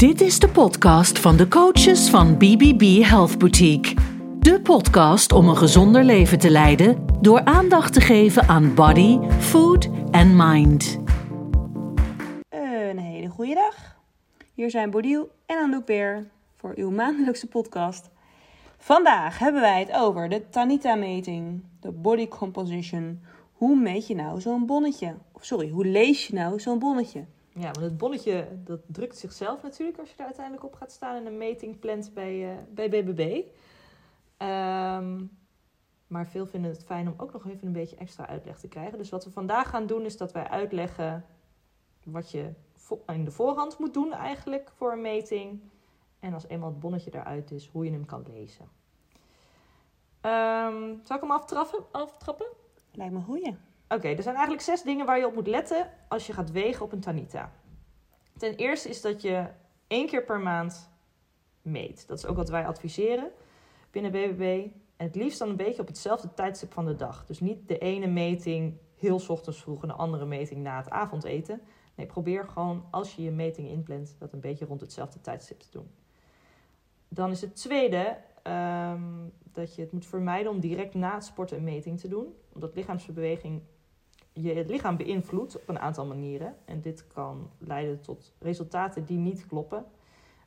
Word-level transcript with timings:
Dit 0.00 0.20
is 0.20 0.38
de 0.38 0.48
podcast 0.48 1.18
van 1.18 1.36
de 1.36 1.48
coaches 1.48 2.10
van 2.10 2.38
BBB 2.38 3.02
Health 3.02 3.38
Boutique. 3.38 3.94
De 4.38 4.60
podcast 4.60 5.32
om 5.32 5.48
een 5.48 5.56
gezonder 5.56 6.04
leven 6.04 6.38
te 6.38 6.50
leiden 6.50 7.06
door 7.20 7.44
aandacht 7.44 7.92
te 7.92 8.00
geven 8.00 8.48
aan 8.48 8.74
body, 8.74 9.18
food 9.28 9.88
en 10.10 10.36
mind. 10.36 10.98
Een 12.48 12.98
hele 12.98 13.28
goede 13.28 13.54
dag. 13.54 13.96
Hier 14.54 14.70
zijn 14.70 14.90
Bodil 14.90 15.30
en 15.46 15.58
Anouk 15.58 15.86
weer 15.86 16.30
voor 16.56 16.72
uw 16.76 16.90
maandelijkse 16.90 17.46
podcast. 17.46 18.10
Vandaag 18.78 19.38
hebben 19.38 19.60
wij 19.60 19.80
het 19.80 19.92
over 19.92 20.28
de 20.28 20.48
Tanita-meting, 20.50 21.64
de 21.80 21.90
body 21.90 22.28
composition. 22.28 23.20
Hoe 23.52 23.76
meet 23.76 24.06
je 24.06 24.14
nou 24.14 24.40
zo'n 24.40 24.66
bonnetje? 24.66 25.14
Sorry, 25.40 25.68
hoe 25.68 25.86
lees 25.86 26.26
je 26.26 26.34
nou 26.34 26.60
zo'n 26.60 26.78
bonnetje? 26.78 27.24
Ja, 27.60 27.70
want 27.70 27.76
het 27.80 27.98
bonnetje 27.98 28.48
dat 28.64 28.80
drukt 28.86 29.16
zichzelf 29.16 29.62
natuurlijk 29.62 29.98
als 29.98 30.10
je 30.10 30.16
er 30.16 30.24
uiteindelijk 30.24 30.64
op 30.64 30.74
gaat 30.74 30.92
staan 30.92 31.16
en 31.16 31.26
een 31.26 31.38
meting 31.38 31.78
plant 31.78 32.14
bij, 32.14 32.50
eh, 32.50 32.56
bij 32.68 32.88
BBB. 32.88 33.42
Ehm, 34.36 35.24
maar 36.06 36.26
veel 36.26 36.46
vinden 36.46 36.70
het 36.70 36.84
fijn 36.84 37.08
om 37.08 37.14
ook 37.16 37.32
nog 37.32 37.46
even 37.46 37.66
een 37.66 37.72
beetje 37.72 37.96
extra 37.96 38.26
uitleg 38.26 38.58
te 38.58 38.68
krijgen. 38.68 38.98
Dus 38.98 39.10
wat 39.10 39.24
we 39.24 39.30
vandaag 39.30 39.68
gaan 39.68 39.86
doen 39.86 40.04
is 40.04 40.16
dat 40.16 40.32
wij 40.32 40.48
uitleggen 40.48 41.24
wat 42.04 42.30
je 42.30 42.52
in 43.06 43.24
de 43.24 43.30
voorhand 43.30 43.78
moet 43.78 43.94
doen 43.94 44.12
eigenlijk 44.12 44.72
voor 44.76 44.92
een 44.92 45.00
meting. 45.00 45.60
En 46.20 46.34
als 46.34 46.46
eenmaal 46.48 46.68
het 46.68 46.80
bonnetje 46.80 47.14
eruit 47.14 47.50
is, 47.50 47.68
hoe 47.68 47.84
je 47.84 47.90
hem 47.90 48.04
kan 48.04 48.24
lezen. 48.32 48.68
Ehm, 50.20 50.94
zal 51.02 51.16
ik 51.16 51.22
hem 51.22 51.30
aftrappen? 51.30 51.84
aftrappen? 51.90 52.46
Lijkt 52.92 53.12
me 53.12 53.20
goeie. 53.20 53.56
Oké, 53.94 54.08
er 54.08 54.22
zijn 54.22 54.34
eigenlijk 54.34 54.64
zes 54.64 54.82
dingen 54.82 55.06
waar 55.06 55.18
je 55.18 55.26
op 55.26 55.34
moet 55.34 55.46
letten 55.46 55.90
als 56.08 56.26
je 56.26 56.32
gaat 56.32 56.50
wegen 56.50 56.84
op 56.84 56.92
een 56.92 57.00
Tanita. 57.00 57.52
Ten 58.36 58.54
eerste 58.54 58.88
is 58.88 59.00
dat 59.00 59.22
je 59.22 59.46
één 59.86 60.06
keer 60.06 60.24
per 60.24 60.40
maand 60.40 60.90
meet. 61.62 62.08
Dat 62.08 62.18
is 62.18 62.26
ook 62.26 62.36
wat 62.36 62.48
wij 62.48 62.66
adviseren 62.66 63.30
binnen 63.90 64.10
BBB. 64.10 64.66
En 64.96 65.06
het 65.06 65.14
liefst 65.14 65.38
dan 65.38 65.48
een 65.48 65.56
beetje 65.56 65.82
op 65.82 65.86
hetzelfde 65.86 66.34
tijdstip 66.34 66.72
van 66.72 66.84
de 66.84 66.96
dag. 66.96 67.26
Dus 67.26 67.40
niet 67.40 67.68
de 67.68 67.78
ene 67.78 68.06
meting 68.06 68.76
heel 68.96 69.20
ochtends 69.28 69.60
vroeg 69.60 69.82
en 69.82 69.88
de 69.88 69.94
andere 69.94 70.24
meting 70.24 70.62
na 70.62 70.76
het 70.76 70.90
avondeten. 70.90 71.60
Nee, 71.94 72.06
probeer 72.06 72.48
gewoon 72.48 72.84
als 72.90 73.14
je 73.14 73.22
je 73.22 73.30
meting 73.30 73.68
inplant, 73.68 74.16
dat 74.18 74.32
een 74.32 74.40
beetje 74.40 74.64
rond 74.64 74.80
hetzelfde 74.80 75.20
tijdstip 75.20 75.60
te 75.60 75.70
doen. 75.70 75.90
Dan 77.08 77.30
is 77.30 77.40
het 77.40 77.56
tweede 77.56 78.16
ehm, 78.42 79.28
dat 79.52 79.74
je 79.74 79.82
het 79.82 79.92
moet 79.92 80.06
vermijden 80.06 80.52
om 80.52 80.60
direct 80.60 80.94
na 80.94 81.14
het 81.14 81.24
sporten 81.24 81.56
een 81.56 81.64
meting 81.64 82.00
te 82.00 82.08
doen. 82.08 82.34
Omdat 82.52 82.74
lichaamsbeweging 82.74 83.62
je 84.42 84.54
het 84.54 84.70
lichaam 84.70 84.96
beïnvloedt 84.96 85.56
op 85.56 85.68
een 85.68 85.78
aantal 85.78 86.06
manieren. 86.06 86.56
En 86.64 86.80
dit 86.80 87.06
kan 87.06 87.50
leiden 87.58 88.00
tot 88.00 88.34
resultaten 88.38 89.04
die 89.04 89.18
niet 89.18 89.46
kloppen. 89.46 89.84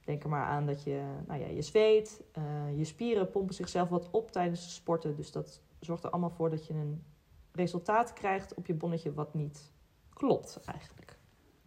Denk 0.06 0.24
er 0.24 0.30
maar 0.30 0.46
aan 0.46 0.66
dat 0.66 0.84
je, 0.84 1.02
nou 1.28 1.40
ja, 1.40 1.48
je 1.48 1.62
zweet, 1.62 2.24
eh, 2.32 2.44
je 2.78 2.84
spieren 2.84 3.30
pompen 3.30 3.56
zichzelf 3.56 3.90
wat 3.90 4.10
op 4.12 4.32
tijdens 4.32 4.74
sporten. 4.74 5.16
Dus 5.16 5.32
dat 5.32 5.62
zorgt 5.80 6.04
er 6.04 6.10
allemaal 6.10 6.30
voor 6.30 6.50
dat 6.50 6.68
je 6.68 6.74
een 6.74 7.04
resultaat 7.52 8.14
krijgt 8.14 8.54
op 8.54 8.66
je 8.66 8.74
bonnetje 8.74 9.14
wat 9.14 9.34
niet 9.34 9.72
klopt 10.10 10.60
eigenlijk. 10.66 11.18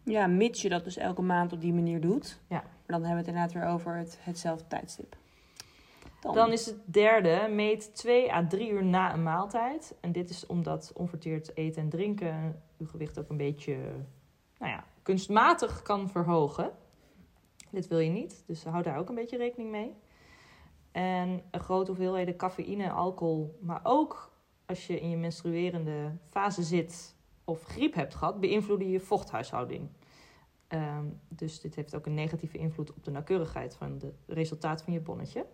Ja, 0.03 0.27
mits 0.27 0.61
je 0.61 0.69
dat 0.69 0.83
dus 0.83 0.97
elke 0.97 1.21
maand 1.21 1.53
op 1.53 1.61
die 1.61 1.73
manier 1.73 2.01
doet. 2.01 2.39
Ja. 2.47 2.61
Maar 2.61 2.99
dan 2.99 3.03
hebben 3.03 3.09
we 3.09 3.17
het 3.17 3.27
inderdaad 3.27 3.53
weer 3.53 3.73
over 3.73 3.97
het, 3.97 4.17
hetzelfde 4.21 4.67
tijdstip. 4.67 5.17
Dan 6.21 6.51
is 6.51 6.65
het 6.65 6.93
derde, 6.93 7.47
meet 7.51 7.95
2 7.95 8.33
à 8.33 8.47
3 8.47 8.69
uur 8.69 8.85
na 8.85 9.13
een 9.13 9.23
maaltijd. 9.23 9.97
En 10.01 10.11
dit 10.11 10.29
is 10.29 10.45
omdat 10.45 10.91
onverteerd 10.95 11.57
eten 11.57 11.81
en 11.81 11.89
drinken 11.89 12.61
uw 12.77 12.87
gewicht 12.87 13.19
ook 13.19 13.29
een 13.29 13.37
beetje 13.37 13.75
nou 14.57 14.71
ja, 14.71 14.83
kunstmatig 15.01 15.81
kan 15.81 16.09
verhogen. 16.09 16.71
Dit 17.71 17.87
wil 17.87 17.99
je 17.99 18.09
niet, 18.09 18.43
dus 18.47 18.63
hou 18.63 18.83
daar 18.83 18.97
ook 18.97 19.09
een 19.09 19.15
beetje 19.15 19.37
rekening 19.37 19.71
mee. 19.71 19.93
En 20.91 21.41
een 21.51 21.59
grote 21.59 21.91
hoeveelheden 21.91 22.35
cafeïne 22.35 22.83
en 22.83 22.91
alcohol, 22.91 23.57
maar 23.61 23.79
ook 23.83 24.31
als 24.65 24.87
je 24.87 24.99
in 24.99 25.09
je 25.09 25.17
menstruerende 25.17 26.17
fase 26.29 26.63
zit 26.63 27.15
of 27.43 27.63
griep 27.63 27.93
hebt 27.93 28.15
gehad, 28.15 28.39
beïnvloeden 28.39 28.89
je 28.89 28.99
vochthuishouding. 28.99 29.89
Ehm, 30.67 31.05
dus 31.27 31.61
dit 31.61 31.75
heeft 31.75 31.95
ook 31.95 32.05
een 32.05 32.13
negatieve 32.13 32.57
invloed 32.57 32.93
op 32.93 33.03
de 33.03 33.11
nauwkeurigheid 33.11 33.75
van 33.75 33.91
het 33.91 34.05
resultaat 34.25 34.81
van 34.81 34.93
je 34.93 34.99
bonnetje. 34.99 35.45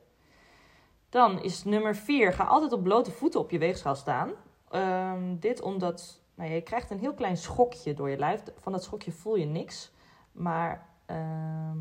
Dan 1.14 1.42
is 1.42 1.64
nummer 1.64 1.96
4. 1.96 2.34
Ga 2.34 2.44
altijd 2.44 2.72
op 2.72 2.84
blote 2.84 3.12
voeten 3.12 3.40
op 3.40 3.52
je 3.52 3.58
weegschaal 3.58 3.96
staan. 3.96 4.32
Ehm, 4.70 5.36
dit 5.40 5.62
omdat 5.62 6.22
nou, 6.36 6.52
je 6.52 6.62
krijgt 6.62 6.92
een 6.92 7.00
heel 7.00 7.14
klein 7.14 7.38
schokje 7.38 7.94
door 7.94 8.10
je 8.10 8.18
lijf. 8.18 8.44
Van 8.58 8.72
dat 8.72 8.84
schokje 8.84 9.12
voel 9.12 9.36
je 9.36 9.46
niks. 9.46 9.92
Maar 10.32 10.90
ehm, 11.06 11.78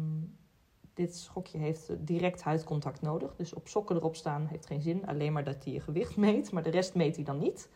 dit 0.94 1.16
schokje 1.16 1.58
heeft 1.58 2.06
direct 2.06 2.42
huidcontact 2.42 3.00
nodig. 3.00 3.34
Dus 3.36 3.54
op 3.54 3.68
sokken 3.68 3.96
erop 3.96 4.16
staan 4.16 4.46
heeft 4.46 4.66
geen 4.66 4.82
zin. 4.82 5.06
Alleen 5.06 5.32
maar 5.32 5.44
dat 5.44 5.64
hij 5.64 5.72
je 5.72 5.80
gewicht 5.80 6.16
meet. 6.16 6.52
Maar 6.52 6.62
de 6.62 6.70
rest 6.70 6.94
meet 6.94 7.16
hij 7.16 7.24
dan 7.24 7.38
niet. 7.38 7.70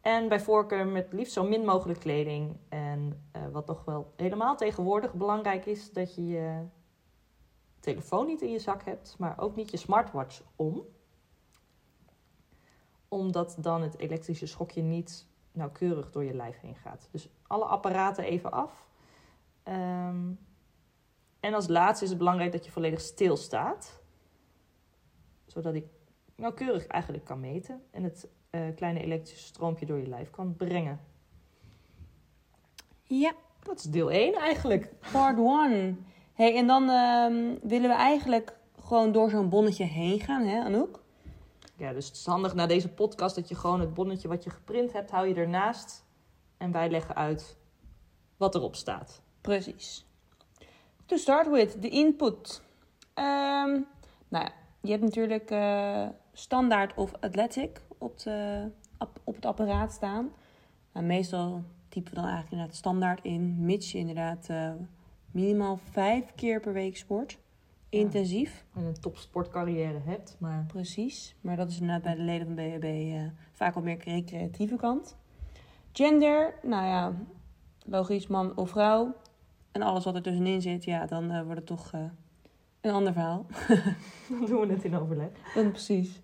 En 0.00 0.28
bij 0.28 0.40
voorkeur 0.40 0.86
met 0.86 1.12
liefst 1.12 1.32
zo 1.32 1.44
min 1.44 1.64
mogelijk 1.64 2.00
kleding. 2.00 2.56
En 2.68 3.28
eh, 3.32 3.42
wat 3.52 3.66
nog 3.66 3.84
wel 3.84 4.12
helemaal 4.16 4.56
tegenwoordig 4.56 5.14
belangrijk 5.14 5.66
is, 5.66 5.92
dat 5.92 6.14
je 6.14 6.26
je 6.26 6.66
telefoon 7.86 8.26
niet 8.26 8.42
in 8.42 8.50
je 8.50 8.58
zak 8.58 8.82
hebt, 8.82 9.16
maar 9.18 9.38
ook 9.38 9.56
niet 9.56 9.70
je 9.70 9.76
smartwatch 9.76 10.42
om. 10.56 10.84
Omdat 13.08 13.56
dan 13.60 13.82
het 13.82 13.98
elektrische 13.98 14.46
schokje 14.46 14.82
niet 14.82 15.26
nauwkeurig 15.52 16.10
door 16.10 16.24
je 16.24 16.34
lijf 16.34 16.60
heen 16.60 16.76
gaat. 16.76 17.08
Dus 17.10 17.28
alle 17.46 17.64
apparaten 17.64 18.24
even 18.24 18.52
af. 18.52 18.88
Ehm, 19.62 20.32
en 21.40 21.54
als 21.54 21.68
laatste 21.68 22.04
is 22.04 22.10
het 22.10 22.18
belangrijk 22.18 22.52
dat 22.52 22.64
je 22.64 22.70
volledig 22.70 23.00
stilstaat. 23.00 24.00
Zodat 25.46 25.74
ik 25.74 25.86
nauwkeurig 26.36 26.86
eigenlijk 26.86 27.24
kan 27.24 27.40
meten. 27.40 27.82
En 27.90 28.02
het 28.02 28.28
eh, 28.50 28.60
kleine 28.74 29.00
elektrische 29.00 29.46
stroompje 29.46 29.86
door 29.86 29.98
je 29.98 30.08
lijf 30.08 30.30
kan 30.30 30.56
brengen. 30.56 31.00
Ja, 33.02 33.32
Dat 33.62 33.78
is 33.78 33.84
deel 33.84 34.10
1 34.10 34.34
eigenlijk. 34.34 34.92
part 35.12 35.38
one. 35.38 35.96
Hey, 36.36 36.56
en 36.56 36.66
dan 36.66 36.88
ehm, 36.90 37.54
willen 37.62 37.88
we 37.88 37.96
eigenlijk 37.96 38.56
gewoon 38.84 39.12
door 39.12 39.30
zo'n 39.30 39.48
bonnetje 39.48 39.84
heen 39.84 40.20
gaan, 40.20 40.42
hè 40.42 40.64
Anouk? 40.64 41.02
Ja, 41.76 41.92
dus 41.92 42.06
het 42.06 42.16
is 42.16 42.26
handig 42.26 42.54
na 42.54 42.66
deze 42.66 42.88
podcast 42.88 43.34
dat 43.34 43.48
je 43.48 43.54
gewoon 43.54 43.80
het 43.80 43.94
bonnetje 43.94 44.28
wat 44.28 44.44
je 44.44 44.50
geprint 44.50 44.92
hebt, 44.92 45.10
hou 45.10 45.28
je 45.28 45.34
ernaast. 45.34 46.04
En 46.56 46.72
wij 46.72 46.90
leggen 46.90 47.14
uit 47.14 47.56
wat 48.36 48.54
erop 48.54 48.74
staat. 48.74 49.22
Precies. 49.40 50.06
To 51.06 51.16
start 51.16 51.50
with, 51.50 51.82
de 51.82 51.88
input. 51.88 52.62
Ehm, 53.14 53.70
nou 54.28 54.44
ja, 54.44 54.52
je 54.80 54.90
hebt 54.90 55.02
natuurlijk 55.02 55.50
eh, 55.50 56.08
standaard 56.32 56.94
of 56.94 57.12
athletic 57.20 57.82
op, 57.98 58.18
de, 58.18 58.68
op, 59.24 59.34
het 59.34 59.46
apparaat 59.46 59.92
staan. 59.92 60.32
Nou, 60.92 61.06
meestal 61.06 61.62
typen 61.88 62.10
we 62.10 62.16
dan 62.16 62.24
eigenlijk 62.24 62.52
inderdaad 62.52 62.76
standaard 62.76 63.24
in, 63.24 63.64
mits 63.64 63.92
je 63.92 63.98
inderdaad 63.98 64.46
eh, 64.48 64.72
minimaal 65.36 65.78
vijf 65.90 66.34
keer 66.34 66.60
per 66.60 66.72
week 66.72 66.96
sport. 66.96 67.38
Intensief. 67.88 68.64
En 68.74 68.84
een 68.84 69.00
topsportcarrière 69.00 70.00
hebt, 70.04 70.36
maar 70.38 70.64
Precies, 70.66 71.36
maar 71.40 71.56
dat 71.56 71.68
is 71.68 71.80
inderdaad 71.80 72.02
bij 72.02 72.14
de 72.14 72.22
leden 72.22 72.46
van 72.46 72.54
BHB 72.54 72.84
eh, 72.84 73.22
vaak 73.52 73.74
wat 73.74 73.84
meer 73.84 73.98
recreatieve 74.04 74.76
kant. 74.76 75.16
Gender, 75.92 76.54
nou 76.62 76.86
ja, 76.86 77.12
logisch 77.84 78.26
man 78.26 78.56
of 78.56 78.70
vrouw. 78.70 79.14
En 79.72 79.82
alles 79.82 80.04
wat 80.04 80.14
er 80.14 80.22
tussenin 80.22 80.62
zit, 80.62 80.84
ja, 80.84 81.06
dan 81.06 81.30
eh, 81.30 81.42
wordt 81.42 81.58
het 81.58 81.66
toch 81.66 81.92
eh, 81.92 82.00
een 82.80 82.92
ander 82.92 83.12
verhaal. 83.12 83.46
dan 84.28 84.46
doen 84.46 84.66
we 84.66 84.72
het 84.72 84.84
in 84.84 84.96
overleg. 84.96 85.28
Dan 85.54 85.70
precies. 85.70 86.20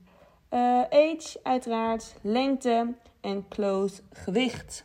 Age, 0.48 1.40
uiteraard, 1.42 2.16
lengte 2.22 2.94
en 3.20 3.48
clothes 3.48 4.02
gewicht. 4.10 4.84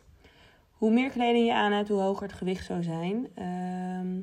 Hoe 0.78 0.90
meer 0.90 1.10
kleding 1.10 1.46
je 1.46 1.54
aan 1.54 1.72
hebt, 1.72 1.88
hoe 1.88 2.00
hoger 2.00 2.22
het 2.22 2.36
gewicht 2.36 2.64
zou 2.64 2.82
zijn. 2.82 3.28
Ehm, 3.34 4.20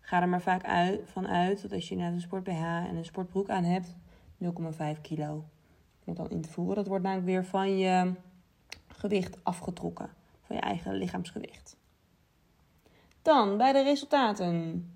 ga 0.00 0.20
er 0.22 0.28
maar 0.28 0.42
vaak 0.42 0.64
uit, 0.64 1.00
van 1.04 1.26
uit 1.28 1.62
dat 1.62 1.72
als 1.72 1.88
je 1.88 1.96
net 1.96 2.12
een 2.12 2.20
sport 2.20 2.44
BH 2.44 2.62
en 2.62 2.96
een 2.96 3.04
sportbroek 3.04 3.48
aan 3.48 3.64
hebt, 3.64 3.94
0,5 4.36 5.00
kilo. 5.00 5.44
Om 6.04 6.14
dan 6.14 6.30
in 6.30 6.40
te 6.40 6.50
voeren. 6.50 6.74
Dat 6.74 6.86
wordt 6.86 7.04
namelijk 7.04 7.26
weer 7.28 7.44
van 7.44 7.78
je 7.78 8.12
gewicht 8.88 9.36
afgetrokken. 9.42 10.10
Van 10.46 10.56
je 10.56 10.62
eigen 10.62 10.94
lichaamsgewicht. 10.94 11.76
Dan 13.22 13.56
bij 13.56 13.72
de 13.72 13.82
resultaten. 13.82 14.88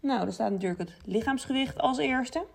Nou, 0.00 0.26
er 0.26 0.32
staat 0.32 0.50
natuurlijk 0.50 0.80
het 0.80 0.96
lichaamsgewicht 1.04 1.78
als 1.78 1.98
eerste. 1.98 2.46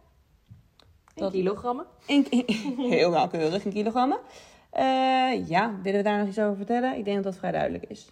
In 1.14 1.32
kilogrammen. 1.32 1.86
In, 2.06 2.26
heel 2.90 3.10
nauwkeurig 3.10 3.66
in 3.66 3.72
kilogrammen. 3.72 4.20
Eh, 4.72 5.48
ja, 5.48 5.80
willen 5.82 6.00
we 6.00 6.10
daar 6.10 6.20
nog 6.20 6.28
iets 6.28 6.40
over 6.40 6.56
vertellen? 6.56 6.98
Ik 6.98 7.04
denk 7.04 7.16
dat 7.16 7.26
dat 7.26 7.38
vrij 7.38 7.52
duidelijk 7.52 7.84
is. 7.84 8.12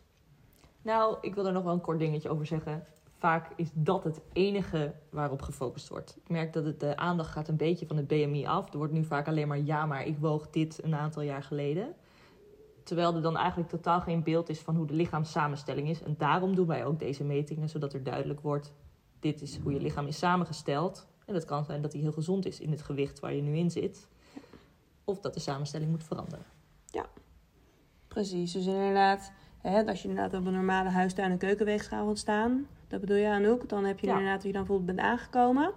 Nou, 0.81 1.17
ik 1.21 1.35
wil 1.35 1.45
er 1.45 1.53
nog 1.53 1.63
wel 1.63 1.73
een 1.73 1.81
kort 1.81 1.99
dingetje 1.99 2.29
over 2.29 2.45
zeggen. 2.45 2.83
Vaak 3.17 3.49
is 3.55 3.69
dat 3.73 4.03
het 4.03 4.21
enige 4.33 4.93
waarop 5.09 5.41
gefocust 5.41 5.87
wordt. 5.87 6.17
Ik 6.23 6.29
merk 6.29 6.53
dat 6.53 6.65
het, 6.65 6.79
de 6.79 6.97
aandacht 6.97 7.31
gaat 7.31 7.47
een 7.47 7.57
beetje 7.57 7.85
van 7.85 7.97
het 7.97 8.07
BMI 8.07 8.45
af. 8.45 8.71
Er 8.71 8.77
wordt 8.77 8.93
nu 8.93 9.03
vaak 9.03 9.27
alleen 9.27 9.47
maar 9.47 9.59
ja, 9.59 9.85
maar 9.85 10.05
ik 10.05 10.17
woog 10.17 10.49
dit 10.49 10.83
een 10.83 10.95
aantal 10.95 11.21
jaar 11.21 11.43
geleden. 11.43 11.93
Terwijl 12.83 13.15
er 13.15 13.21
dan 13.21 13.37
eigenlijk 13.37 13.69
totaal 13.69 14.01
geen 14.01 14.23
beeld 14.23 14.49
is 14.49 14.59
van 14.59 14.75
hoe 14.75 14.87
de 14.87 14.93
lichaamssamenstelling 14.93 15.89
is. 15.89 16.03
En 16.03 16.15
daarom 16.17 16.55
doen 16.55 16.67
wij 16.67 16.85
ook 16.85 16.99
deze 16.99 17.23
metingen, 17.23 17.69
zodat 17.69 17.93
er 17.93 18.03
duidelijk 18.03 18.41
wordt 18.41 18.73
dit 19.19 19.41
is 19.41 19.57
hoe 19.57 19.73
je 19.73 19.81
lichaam 19.81 20.07
is 20.07 20.17
samengesteld. 20.17 21.07
En 21.25 21.33
dat 21.33 21.45
kan 21.45 21.65
zijn 21.65 21.81
dat 21.81 21.93
hij 21.93 22.01
heel 22.01 22.11
gezond 22.11 22.45
is 22.45 22.59
in 22.59 22.71
het 22.71 22.81
gewicht 22.81 23.19
waar 23.19 23.33
je 23.33 23.41
nu 23.41 23.55
in 23.55 23.71
zit. 23.71 24.07
Of 25.09 25.19
dat 25.19 25.33
de 25.33 25.39
samenstelling 25.39 25.89
moet 25.89 26.03
veranderen. 26.03 26.45
Precies, 28.07 28.51
dus 28.51 28.65
inderdaad, 28.65 29.31
hè, 29.61 29.85
als 29.85 30.01
je 30.01 30.07
inderdaad 30.07 30.39
op 30.39 30.45
een 30.45 30.53
normale 30.53 30.89
huistuin- 30.89 31.31
en 31.31 31.37
keukenweegschaal 31.37 32.05
wilt 32.05 32.17
staan, 32.19 32.67
dat 32.87 32.99
bedoel 32.99 33.15
je 33.17 33.27
Anouk, 33.27 33.69
dan 33.69 33.83
heb 33.85 33.99
je 33.99 34.07
Ja. 34.07 34.11
inderdaad 34.13 34.35
dat 34.37 34.45
je 34.45 34.51
dan 34.51 34.65
bijvoorbeeld 34.65 34.95
bent 34.97 35.07
aangekomen. 35.07 35.71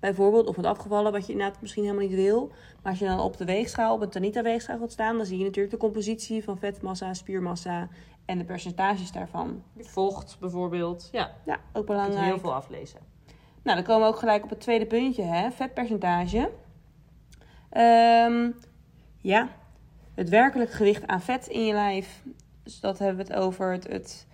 Bijvoorbeeld, 0.00 0.46
of 0.46 0.54
bent 0.54 0.66
afgevallen, 0.66 1.12
wat 1.12 1.26
je 1.26 1.32
inderdaad 1.32 1.60
misschien 1.60 1.82
helemaal 1.84 2.06
niet 2.06 2.14
wil. 2.14 2.46
Maar 2.82 2.90
als 2.92 2.98
je 2.98 3.06
dan 3.06 3.20
op 3.20 3.36
de 3.36 3.44
weegschaal, 3.44 3.94
op 3.94 4.00
een 4.00 4.08
Tanita-weegschaal 4.10 4.78
wilt 4.78 4.92
staan, 4.92 5.16
dan 5.16 5.26
zie 5.26 5.38
je 5.38 5.44
natuurlijk 5.44 5.74
de 5.74 5.80
compositie 5.80 6.44
van 6.44 6.58
vetmassa, 6.58 7.14
spiermassa 7.14 7.88
en 8.24 8.38
de 8.38 8.44
percentages 8.44 9.12
daarvan. 9.12 9.62
Vocht 9.78 10.36
bijvoorbeeld. 10.40 11.08
Ja, 11.12 11.34
Ja, 11.44 11.54
ook 11.72 11.86
je 11.86 11.92
belangrijk. 11.92 12.24
heel 12.26 12.38
veel 12.38 12.54
aflezen. 12.54 13.00
Nou, 13.62 13.76
dan 13.76 13.86
komen 13.86 14.06
we 14.08 14.12
ook 14.14 14.18
gelijk 14.18 14.44
op 14.44 14.50
het 14.50 14.60
tweede 14.60 14.86
puntje, 14.86 15.22
hè? 15.22 15.50
vetpercentage. 15.50 16.50
Ehm, 17.76 18.50
ja, 19.20 19.48
het 20.14 20.28
werkelijk 20.28 20.70
gewicht 20.70 21.06
aan 21.06 21.20
vet 21.20 21.46
in 21.46 21.64
je 21.64 21.72
lijf. 21.72 22.22
Dus 22.62 22.80
dat 22.80 22.98
hebben 22.98 23.26
we 23.26 23.32
het 23.32 23.42
over 23.42 23.72
het, 23.72 23.86
het, 23.86 24.26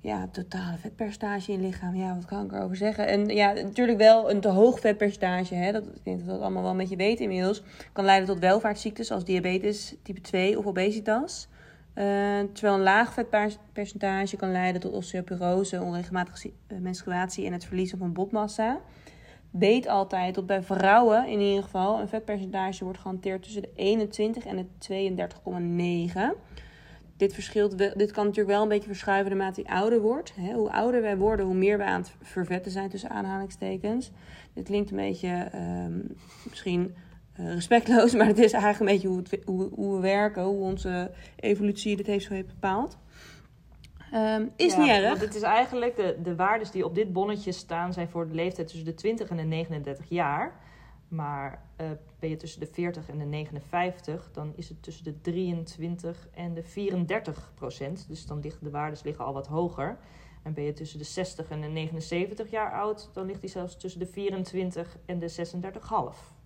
ja, 0.00 0.28
totale 0.32 0.76
vetpercentage 0.78 1.52
in 1.52 1.60
je 1.60 1.66
lichaam. 1.66 1.94
Ja, 1.94 2.14
wat 2.14 2.24
kan 2.24 2.44
ik 2.44 2.52
erover 2.52 2.76
zeggen? 2.76 3.06
En 3.06 3.26
ja, 3.26 3.52
natuurlijk 3.52 3.98
wel 3.98 4.30
een 4.30 4.40
te 4.40 4.48
hoog 4.48 4.80
vetpercentage. 4.80 5.54
Hè? 5.54 5.72
Dat, 5.72 5.86
ik 5.86 6.04
denk 6.04 6.16
dat 6.16 6.26
we 6.26 6.32
dat 6.32 6.40
allemaal 6.40 6.62
wel 6.62 6.70
een 6.70 6.76
beetje 6.76 6.96
weten 6.96 7.24
inmiddels. 7.24 7.62
Kan 7.92 8.04
leiden 8.04 8.28
tot 8.28 8.38
welvaartsziektes 8.38 9.06
zoals 9.06 9.24
diabetes 9.24 9.94
type 10.02 10.20
2 10.20 10.58
of 10.58 10.66
obesitas. 10.66 11.48
Eh, 11.94 12.04
terwijl 12.52 12.74
een 12.74 12.82
laag 12.82 13.12
vetpercentage 13.12 14.36
kan 14.36 14.52
leiden 14.52 14.80
tot 14.80 14.92
osteoporose, 14.92 15.82
onregelmatige 15.82 16.52
eh, 16.66 16.78
menstruatie 16.78 17.46
en 17.46 17.52
het 17.52 17.64
verliezen 17.64 17.98
van 17.98 18.12
botmassa. 18.12 18.80
Weet 19.50 19.86
altijd 19.86 20.34
dat 20.34 20.46
bij 20.46 20.62
vrouwen 20.62 21.28
in 21.28 21.40
ieder 21.40 21.62
geval 21.62 22.00
een 22.00 22.08
vetpercentage 22.08 22.84
wordt 22.84 22.98
gehanteerd 22.98 23.42
tussen 23.42 23.62
de 23.62 23.70
21 23.74 24.44
en 24.44 24.68
de 24.78 26.34
32,9. 26.34 26.40
Dit, 27.16 27.34
verschilt 27.34 27.78
dit 27.78 28.10
kan 28.10 28.24
natuurlijk 28.24 28.54
wel 28.54 28.62
een 28.62 28.68
beetje 28.68 28.88
verschuiven 28.88 29.36
naarmate 29.36 29.60
je 29.60 29.68
ouder 29.68 30.00
wordt. 30.00 30.32
Hoe 30.54 30.72
ouder 30.72 31.02
wij 31.02 31.16
worden, 31.16 31.46
hoe 31.46 31.54
meer 31.54 31.78
we 31.78 31.84
aan 31.84 32.00
het 32.00 32.12
vervetten 32.22 32.72
zijn 32.72 32.88
tussen 32.88 33.10
aanhalingstekens. 33.10 34.10
Dit 34.52 34.64
klinkt 34.64 34.90
een 34.90 34.96
beetje 34.96 35.48
ehm, 35.52 36.00
misschien 36.48 36.94
eh, 37.32 37.54
respectloos, 37.54 38.12
maar 38.16 38.26
het 38.26 38.38
is 38.38 38.52
eigenlijk 38.52 38.80
een 38.80 38.96
beetje 38.96 39.08
hoe, 39.08 39.18
het, 39.18 39.44
hoe, 39.44 39.68
hoe 39.74 39.94
we 39.94 40.00
werken, 40.00 40.42
hoe 40.42 40.62
onze 40.62 41.10
evolutie 41.36 41.96
dit 41.96 42.06
heeft 42.06 42.24
zo 42.24 42.32
heeft 42.32 42.48
bepaald. 42.48 42.98
Ehm, 44.12 44.46
is 44.56 44.74
Ja, 44.74 44.80
niet 44.80 44.90
erg. 44.90 45.08
Want 45.08 45.20
het 45.20 45.34
is 45.34 45.42
eigenlijk, 45.42 45.96
de, 45.96 46.16
de 46.22 46.36
waardes 46.36 46.70
die 46.70 46.84
op 46.84 46.94
dit 46.94 47.12
bonnetje 47.12 47.52
staan, 47.52 47.92
zijn 47.92 48.08
voor 48.08 48.28
de 48.28 48.34
leeftijd 48.34 48.68
tussen 48.68 48.86
de 48.86 48.94
20 48.94 49.28
en 49.28 49.36
de 49.36 49.42
39 49.42 50.08
jaar. 50.08 50.60
Maar 51.08 51.62
eh, 51.76 51.86
ben 52.18 52.30
je 52.30 52.36
tussen 52.36 52.60
de 52.60 52.66
40 52.66 53.08
en 53.08 53.18
de 53.18 53.24
59, 53.24 54.30
dan 54.32 54.52
is 54.56 54.68
het 54.68 54.82
tussen 54.82 55.04
de 55.04 55.20
23 55.20 56.28
en 56.34 56.54
de 56.54 56.62
34 56.62 57.52
procent. 57.54 58.04
Dus 58.08 58.26
dan 58.26 58.40
liggen 58.40 58.64
de 58.64 58.70
waardes 58.70 59.02
liggen 59.02 59.24
al 59.24 59.32
wat 59.32 59.46
hoger. 59.46 59.98
En 60.42 60.54
ben 60.54 60.64
je 60.64 60.72
tussen 60.72 60.98
de 60.98 61.04
60 61.04 61.50
en 61.50 61.60
de 61.60 61.66
79 61.66 62.50
jaar 62.50 62.72
oud, 62.72 63.10
dan 63.12 63.26
ligt 63.26 63.40
die 63.40 63.50
zelfs 63.50 63.76
tussen 63.76 64.00
de 64.00 64.06
24 64.06 64.96
en 65.06 65.18
de 65.18 65.30
36,5. 65.30 66.36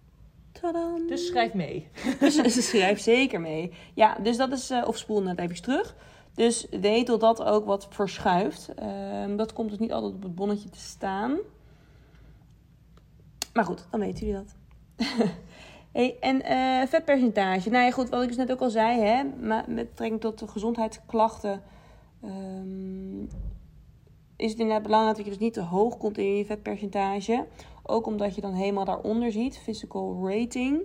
Tadam. 0.53 1.06
Dus 1.06 1.26
schrijf 1.26 1.55
mee. 1.55 1.88
Dus 2.20 2.35
ze 2.55 2.62
schrijft 2.62 3.03
zeker 3.03 3.41
mee. 3.41 3.73
Ja, 3.94 4.14
dus 4.23 4.37
dat 4.37 4.53
is, 4.53 4.70
eh, 4.70 4.82
of 4.87 4.99
spoel 4.99 5.23
net 5.23 5.38
even 5.38 5.62
terug. 5.62 5.97
Dus 6.34 6.67
weet 6.70 7.06
dat 7.06 7.20
dat 7.20 7.43
ook 7.43 7.64
wat 7.64 7.87
verschuift. 7.90 8.75
Ehm, 8.75 9.37
dat 9.37 9.52
komt 9.52 9.70
dus 9.70 9.79
niet 9.79 9.93
altijd 9.93 10.14
op 10.14 10.23
het 10.23 10.34
bonnetje 10.34 10.69
te 10.69 10.79
staan. 10.79 11.37
Maar 13.52 13.64
goed, 13.64 13.87
dan 13.90 14.00
weten 14.00 14.26
jullie 14.26 14.44
dat. 14.44 14.55
hey, 15.93 16.17
en 16.20 16.43
eh, 16.43 16.88
vetpercentage. 16.88 17.70
Nou 17.70 17.84
ja, 17.84 17.90
goed, 17.90 18.08
wat 18.08 18.23
ik 18.23 18.29
dus 18.29 18.37
net 18.37 18.52
ook 18.52 18.61
al 18.61 18.70
zei, 18.70 19.00
hè, 19.00 19.25
maar 19.25 19.64
met 19.69 19.88
betrekking 19.88 20.20
tot 20.20 20.38
de 20.38 20.49
gezondheidsklachten. 20.49 21.62
ehm, 22.23 23.23
is 24.37 24.50
het 24.50 24.61
inderdaad 24.61 24.82
belangrijk 24.82 25.17
dat 25.17 25.25
je 25.25 25.32
dus 25.32 25.40
niet 25.40 25.52
te 25.55 25.61
hoog 25.61 25.96
komt 25.96 26.19
in 26.19 26.37
je 26.37 26.44
vetpercentage. 26.44 27.46
Ook 27.82 28.06
omdat 28.06 28.35
je 28.35 28.40
dan 28.40 28.55
helemaal 28.55 28.85
daaronder 28.85 29.32
ziet, 29.32 29.58
physical 29.58 30.28
rating. 30.28 30.82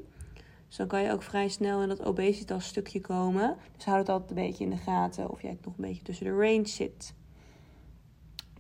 Dus 0.68 0.76
dan 0.78 0.88
kan 0.88 1.02
je 1.02 1.12
ook 1.12 1.24
vrij 1.24 1.48
snel 1.48 1.82
in 1.82 1.88
dat 1.88 2.04
obesitas 2.06 2.68
stukje 2.68 3.02
komen. 3.02 3.58
Dus 3.76 3.86
houd 3.86 3.98
het 4.00 4.10
altijd 4.10 4.30
een 4.30 4.36
beetje 4.36 4.64
in 4.64 4.70
de 4.70 4.78
gaten 4.78 5.30
of 5.30 5.42
jij 5.42 5.58
nog 5.62 5.74
een 5.78 5.84
beetje 5.84 6.02
tussen 6.04 6.26
de 6.26 6.32
range 6.32 6.68
zit. 6.68 7.16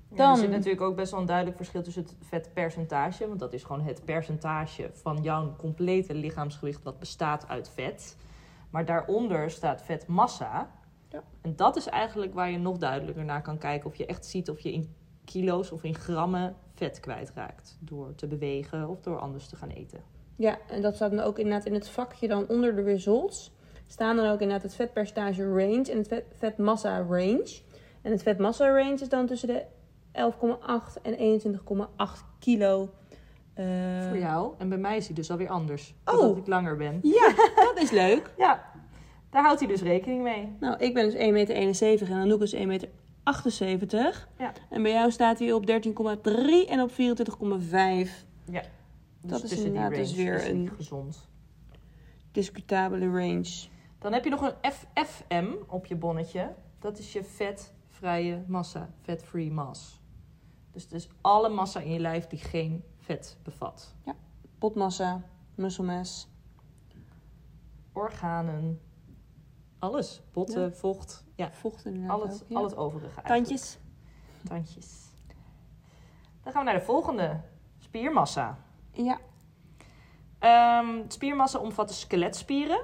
Ja, 0.09 0.15
Dan- 0.15 0.31
er 0.31 0.37
zit 0.37 0.49
natuurlijk 0.49 0.81
ook 0.81 0.95
best 0.95 1.11
wel 1.11 1.19
een 1.19 1.25
duidelijk 1.25 1.57
verschil 1.57 1.83
tussen 1.83 2.03
het 2.03 2.15
vetpercentage. 2.21 3.27
Want 3.27 3.39
dat 3.39 3.53
is 3.53 3.63
gewoon 3.63 3.81
het 3.81 4.05
percentage 4.05 4.89
van 4.93 5.21
jouw 5.21 5.55
complete 5.55 6.13
lichaamsgewicht 6.13 6.83
wat 6.83 6.99
bestaat 6.99 7.47
uit 7.47 7.69
vet. 7.69 8.17
Maar 8.69 8.85
daaronder 8.85 9.51
staat 9.51 9.81
vetmassa. 9.81 10.71
Ja. 11.09 11.23
En 11.41 11.55
dat 11.55 11.75
is 11.75 11.85
eigenlijk 11.87 12.33
waar 12.33 12.49
je 12.51 12.57
nog 12.57 12.77
duidelijker 12.77 13.25
naar 13.25 13.41
kan 13.41 13.57
kijken. 13.57 13.89
Of 13.89 13.95
je 13.95 14.05
echt 14.05 14.25
ziet 14.25 14.49
of 14.49 14.59
je 14.59 14.73
in 14.73 14.95
kilo's 15.25 15.71
of 15.71 15.83
in 15.83 15.95
grammen 15.95 16.55
vet 16.73 16.99
kwijtraakt. 16.99 17.77
Door 17.79 18.15
te 18.15 18.27
bewegen 18.27 18.89
of 18.89 19.01
door 19.01 19.19
anders 19.19 19.47
te 19.47 19.55
gaan 19.55 19.69
eten. 19.69 20.15
Ja, 20.37 20.57
en 20.67 20.81
dat 20.81 20.95
staat 20.95 21.11
dan 21.11 21.19
ook 21.19 21.39
inderdaad 21.39 21.65
in 21.65 21.73
het 21.73 21.89
vakje 21.89 22.27
dan 22.27 22.47
onder 22.47 22.75
de 22.75 22.81
results. 22.81 23.51
Staan 23.87 24.15
dan 24.15 24.25
ook 24.25 24.39
inderdaad 24.39 24.63
het 24.63 24.75
vetpercentage 24.75 25.47
range 25.47 25.91
en 25.91 25.97
het 25.97 26.07
vet, 26.07 26.23
vetmassa 26.35 26.97
range. 26.97 27.59
En 28.01 28.11
het 28.11 28.23
vetmassa 28.23 28.67
range 28.67 28.93
is 29.01 29.09
dan 29.09 29.25
tussen 29.25 29.47
de 29.47 29.63
11,8 30.11 31.01
en 31.01 31.15
21,8 31.17 32.23
kilo. 32.39 32.89
Eh, 33.53 33.65
Voor 34.07 34.17
jou. 34.17 34.53
En 34.57 34.69
bij 34.69 34.77
mij 34.77 34.97
is 34.97 35.05
hij 35.05 35.15
dus 35.15 35.31
alweer 35.31 35.49
anders. 35.49 35.95
Oh. 36.05 36.19
Omdat 36.19 36.37
ik 36.37 36.47
langer 36.47 36.77
ben. 36.77 36.99
Ja, 37.01 37.33
dat 37.73 37.79
is 37.81 37.91
leuk. 37.91 38.33
Ja, 38.37 38.63
daar 39.29 39.43
houdt 39.43 39.59
hij 39.59 39.69
dus 39.69 39.81
rekening 39.81 40.23
mee. 40.23 40.55
Nou, 40.59 40.77
ik 40.77 40.93
ben 40.93 41.05
dus 41.05 41.13
1,71 41.13 41.19
meter 41.31 42.11
en 42.11 42.17
Anouk 42.17 42.41
is 42.41 42.55
1,78 42.55 42.59
meter. 42.65 44.27
Ja. 44.37 44.51
En 44.69 44.81
bij 44.81 44.91
jou 44.91 45.11
staat 45.11 45.39
hij 45.39 45.53
op 45.53 45.67
13,3 45.67 45.73
en 46.67 46.81
op 46.81 46.91
24,5. 46.91 46.95
Ja. 48.51 48.61
Dus 49.27 49.35
Dat 49.41 49.43
is 49.43 49.49
tussen 49.49 49.67
die 49.73 49.75
inderdaad 49.75 49.99
dus 49.99 50.13
weer 50.13 50.35
is 50.35 50.47
een- 50.47 50.71
gezond. 50.75 51.29
Discutabele 52.31 53.05
range. 53.09 53.67
Dan 53.99 54.13
heb 54.13 54.23
je 54.23 54.29
nog 54.29 54.41
een 54.41 54.71
FFM 54.71 55.47
op 55.67 55.85
je 55.85 55.95
bonnetje. 55.95 56.55
Dat 56.79 56.97
is 56.99 57.13
je 57.13 57.23
vetvrije 57.23 58.43
massa, 58.47 58.89
fat-free 59.01 59.51
mass. 59.51 60.01
Dus 60.71 60.83
het 60.83 60.91
is 60.91 61.09
alle 61.21 61.49
massa 61.49 61.79
in 61.79 61.91
je 61.91 61.99
lijf 61.99 62.27
die 62.27 62.39
geen 62.39 62.83
vet 62.97 63.37
bevat. 63.43 63.95
Potmassa, 64.57 65.21
muscle 65.55 65.83
mass. 65.85 66.27
Organen, 67.93 68.79
alles. 69.79 70.21
Botten, 70.31 70.61
Ja. 70.61 70.71
vocht, 70.71 71.23
ja, 71.35 71.51
Vocht 71.51 71.85
inderdaad 71.85 72.11
al 72.11 72.21
het, 72.27 72.33
ook, 72.43 72.49
ja. 72.49 72.57
al 72.57 72.63
het 72.63 72.75
overige 72.75 73.05
eigenlijk. 73.21 73.27
Tandjes. 73.45 73.77
Tandjes. 74.43 75.05
Dan 76.43 76.51
gaan 76.53 76.65
we 76.65 76.71
naar 76.71 76.79
de 76.79 76.85
volgende. 76.85 77.41
Spiermassa. 77.77 78.57
Ja. 79.03 79.19
Ehm, 80.39 81.03
spiermassa 81.07 81.59
omvat 81.59 81.87
de 81.87 81.93
skeletspieren, 81.93 82.83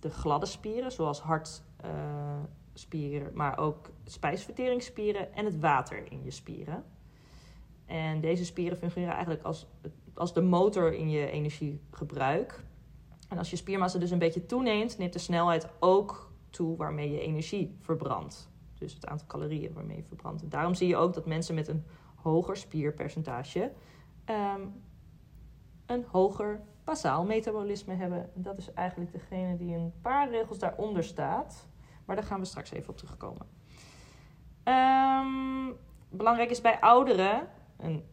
de 0.00 0.10
gladde 0.10 0.46
spieren, 0.46 0.92
zoals 0.92 1.20
hartspieren, 1.20 3.30
maar 3.34 3.58
ook 3.58 3.90
spijsverteringsspieren 4.04 5.34
en 5.34 5.44
het 5.44 5.60
water 5.60 6.12
in 6.12 6.22
je 6.22 6.30
spieren. 6.30 6.84
En 7.86 8.20
deze 8.20 8.44
spieren 8.44 8.78
fungeren 8.78 9.12
eigenlijk 9.12 9.42
als, 9.42 9.66
als 10.14 10.34
de 10.34 10.42
motor 10.42 10.94
in 10.94 11.10
je 11.10 11.30
energiegebruik. 11.30 12.64
En 13.28 13.38
als 13.38 13.50
je 13.50 13.56
spiermassa 13.56 13.98
dus 13.98 14.10
een 14.10 14.18
beetje 14.18 14.46
toeneemt, 14.46 14.98
neemt 14.98 15.12
de 15.12 15.18
snelheid 15.18 15.68
ook 15.80 16.32
toe 16.50 16.76
waarmee 16.76 17.10
je 17.10 17.20
energie 17.20 17.76
verbrandt. 17.80 18.50
Dus 18.78 18.94
het 18.94 19.06
aantal 19.06 19.26
calorieën 19.26 19.72
waarmee 19.72 19.96
je 19.96 20.02
verbrandt. 20.02 20.50
Daarom 20.50 20.74
zie 20.74 20.88
je 20.88 20.96
ook 20.96 21.14
dat 21.14 21.26
mensen 21.26 21.54
met 21.54 21.68
een 21.68 21.84
hoger 22.14 22.56
spierpercentage 22.56 23.72
ehm, 24.24 24.60
een 25.86 26.04
hoger 26.10 26.60
basaal 26.84 27.24
metabolisme 27.24 27.94
hebben. 27.94 28.30
En 28.34 28.42
dat 28.42 28.58
is 28.58 28.72
eigenlijk 28.72 29.12
degene 29.12 29.56
die 29.56 29.74
een 29.74 29.92
paar 30.02 30.30
regels 30.30 30.58
daaronder 30.58 31.04
staat. 31.04 31.68
Maar 32.04 32.16
daar 32.16 32.24
gaan 32.24 32.40
we 32.40 32.46
straks 32.46 32.70
even 32.70 32.88
op 32.88 32.96
terugkomen. 32.96 33.46
Ehm, 34.62 35.72
belangrijk 36.08 36.50
is 36.50 36.60
bij 36.60 36.80
ouderen, 36.80 37.48
en 37.76 38.04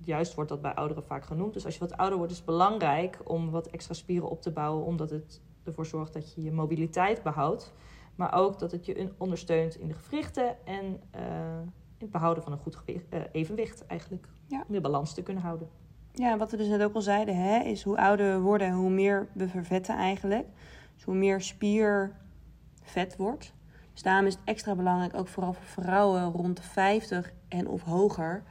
juist 0.00 0.34
wordt 0.34 0.50
dat 0.50 0.62
bij 0.62 0.74
ouderen 0.74 1.04
vaak 1.04 1.24
genoemd. 1.24 1.52
Dus 1.52 1.64
als 1.64 1.74
je 1.74 1.80
wat 1.80 1.96
ouder 1.96 2.16
wordt, 2.16 2.32
is 2.32 2.38
het 2.38 2.46
belangrijk 2.46 3.20
om 3.24 3.50
wat 3.50 3.66
extra 3.66 3.94
spieren 3.94 4.28
op 4.28 4.42
te 4.42 4.50
bouwen, 4.50 4.84
omdat 4.84 5.10
het 5.10 5.42
ervoor 5.64 5.86
zorgt 5.86 6.12
dat 6.12 6.34
je 6.34 6.42
je 6.42 6.52
mobiliteit 6.52 7.22
behoudt. 7.22 7.72
Maar 8.14 8.34
ook 8.34 8.58
dat 8.58 8.72
het 8.72 8.86
je 8.86 9.12
ondersteunt 9.18 9.76
in 9.76 9.88
de 9.88 9.94
gewrichten 9.94 10.66
en 10.66 11.00
eh, 11.10 11.60
in 11.96 11.98
het 11.98 12.10
behouden 12.10 12.42
van 12.42 12.52
een 12.52 12.58
goed 12.58 12.76
gewicht, 12.76 13.08
eh, 13.08 13.20
evenwicht 13.32 13.86
eigenlijk. 13.86 14.28
Ja. 14.46 14.64
Om 14.68 14.74
de 14.74 14.80
balans 14.80 15.14
te 15.14 15.22
kunnen 15.22 15.42
houden. 15.42 15.68
Ja, 16.16 16.36
wat 16.36 16.50
we 16.50 16.56
dus 16.56 16.68
net 16.68 16.82
ook 16.82 16.94
al 16.94 17.00
zeiden, 17.00 17.36
hè, 17.36 17.58
is 17.58 17.82
hoe 17.82 17.96
ouder 17.96 18.34
we 18.34 18.40
worden, 18.40 18.72
hoe 18.72 18.90
meer 18.90 19.28
we 19.32 19.48
vervetten 19.48 19.96
eigenlijk. 19.96 20.46
Dus 20.94 21.04
hoe 21.04 21.14
meer 21.14 21.40
spiervet 21.40 23.16
wordt. 23.16 23.52
Dus 23.92 24.02
daarom 24.02 24.26
is 24.26 24.34
het 24.34 24.42
extra 24.44 24.74
belangrijk, 24.74 25.14
ook 25.14 25.28
vooral 25.28 25.52
voor 25.52 25.84
vrouwen 25.84 26.32
rond 26.32 26.56
de 26.56 26.62
50 26.62 27.32
en 27.48 27.68
of 27.68 27.82
hoger, 27.82 28.42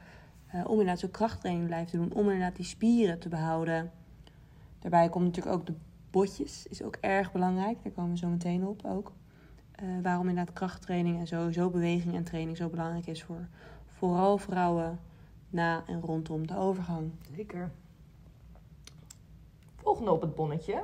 uh, 0.54 0.64
om 0.64 0.70
inderdaad 0.70 0.98
zo'n 0.98 1.10
krachttraining 1.10 1.66
blijven 1.66 1.98
doen. 1.98 2.12
Om 2.12 2.30
inderdaad 2.30 2.56
die 2.56 2.64
spieren 2.64 3.18
te 3.18 3.28
behouden. 3.28 3.90
Daarbij 4.78 5.08
komt 5.08 5.24
natuurlijk 5.24 5.56
ook 5.56 5.66
de 5.66 5.74
botjes, 6.10 6.66
is 6.66 6.82
ook 6.82 6.96
erg 7.00 7.32
belangrijk. 7.32 7.82
Daar 7.82 7.92
komen 7.92 8.10
we 8.10 8.18
zo 8.18 8.28
meteen 8.28 8.66
op 8.66 8.84
ook. 8.84 9.12
Uh, 9.82 9.88
waarom 10.02 10.28
inderdaad 10.28 10.54
krachttraining 10.54 11.18
en 11.18 11.26
sowieso 11.26 11.70
beweging 11.70 12.14
en 12.14 12.24
training 12.24 12.56
zo 12.56 12.68
belangrijk 12.68 13.06
is 13.06 13.22
voor 13.22 13.48
vooral 13.86 14.38
vrouwen 14.38 14.98
na 15.54 15.84
en 15.86 16.00
rondom 16.00 16.46
de 16.46 16.56
overgang. 16.56 17.10
Zeker. 17.36 17.70
Volgende 19.76 20.10
op 20.10 20.20
het 20.20 20.34
bonnetje. 20.34 20.82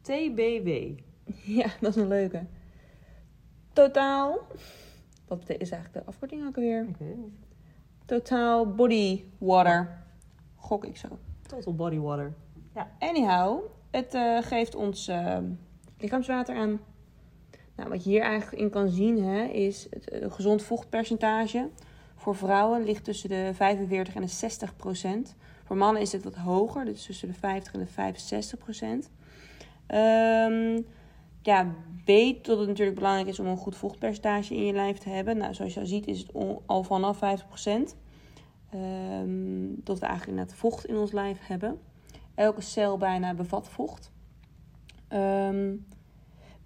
TBW. 0.00 0.68
Ja, 1.60 1.68
dat 1.80 1.96
is 1.96 2.02
een 2.02 2.08
leuke. 2.08 2.44
Totaal. 3.72 4.38
Wat 5.26 5.40
is 5.48 5.70
eigenlijk 5.70 5.92
de 5.92 6.04
afkorting 6.04 6.46
ook 6.46 6.56
alweer? 6.56 6.88
Ik 6.88 6.96
weet 6.96 7.08
het 7.08 7.18
niet. 7.18 7.46
Totaal 8.04 8.74
Body 8.74 9.24
Water. 9.38 10.04
Gok 10.56 10.84
ik 10.84 10.96
zo. 10.96 11.08
Total 11.42 11.74
Body 11.74 11.98
Water. 11.98 12.34
Ja. 12.74 12.90
Anyhow, 12.98 13.60
het 13.90 14.14
uh, 14.14 14.42
geeft 14.42 14.74
ons 14.74 15.08
uh, 15.08 15.38
lichaamswater 15.98 16.56
aan. 16.56 16.80
Nou, 17.76 17.88
wat 17.88 18.04
je 18.04 18.10
hier 18.10 18.22
eigenlijk 18.22 18.62
in 18.62 18.70
kan 18.70 18.88
zien 18.88 19.24
hè, 19.24 19.44
is 19.44 19.86
het 19.90 20.12
uh, 20.12 20.32
gezond 20.32 20.62
vochtpercentage. 20.62 21.68
Voor 22.28 22.36
vrouwen 22.36 22.84
ligt 22.84 23.04
tussen 23.04 23.28
de 23.28 23.50
45 23.54 24.14
en 24.14 24.20
de 24.20 24.28
60 24.28 24.76
procent. 24.76 25.36
Voor 25.64 25.76
mannen 25.76 26.02
is 26.02 26.12
het 26.12 26.24
wat 26.24 26.34
hoger, 26.34 26.84
dus 26.84 27.04
tussen 27.04 27.28
de 27.28 27.34
50 27.34 27.72
en 27.72 27.80
de 27.80 27.86
65 27.86 28.58
procent. 28.58 29.10
Um, 29.88 30.86
ja, 31.42 31.74
weet 32.04 32.44
dat 32.44 32.58
het 32.58 32.68
natuurlijk 32.68 32.96
belangrijk 32.96 33.28
is 33.28 33.40
om 33.40 33.46
een 33.46 33.56
goed 33.56 33.76
vochtpercentage 33.76 34.54
in 34.54 34.64
je 34.64 34.72
lijf 34.72 34.98
te 34.98 35.08
hebben. 35.08 35.36
Nou, 35.36 35.54
zoals 35.54 35.74
je 35.74 35.80
al 35.80 35.86
ziet 35.86 36.06
is 36.06 36.18
het 36.18 36.32
al 36.66 36.82
vanaf 36.82 37.18
50 37.18 37.46
procent. 37.46 37.96
Um, 38.74 39.80
dat 39.84 39.98
we 39.98 40.06
eigenlijk 40.06 40.38
inderdaad 40.38 40.54
vocht 40.54 40.86
in 40.86 40.96
ons 40.96 41.12
lijf 41.12 41.38
hebben. 41.46 41.80
Elke 42.34 42.60
cel 42.60 42.96
bijna 42.96 43.34
bevat 43.34 43.68
vocht. 43.68 44.12
Um, 45.12 45.86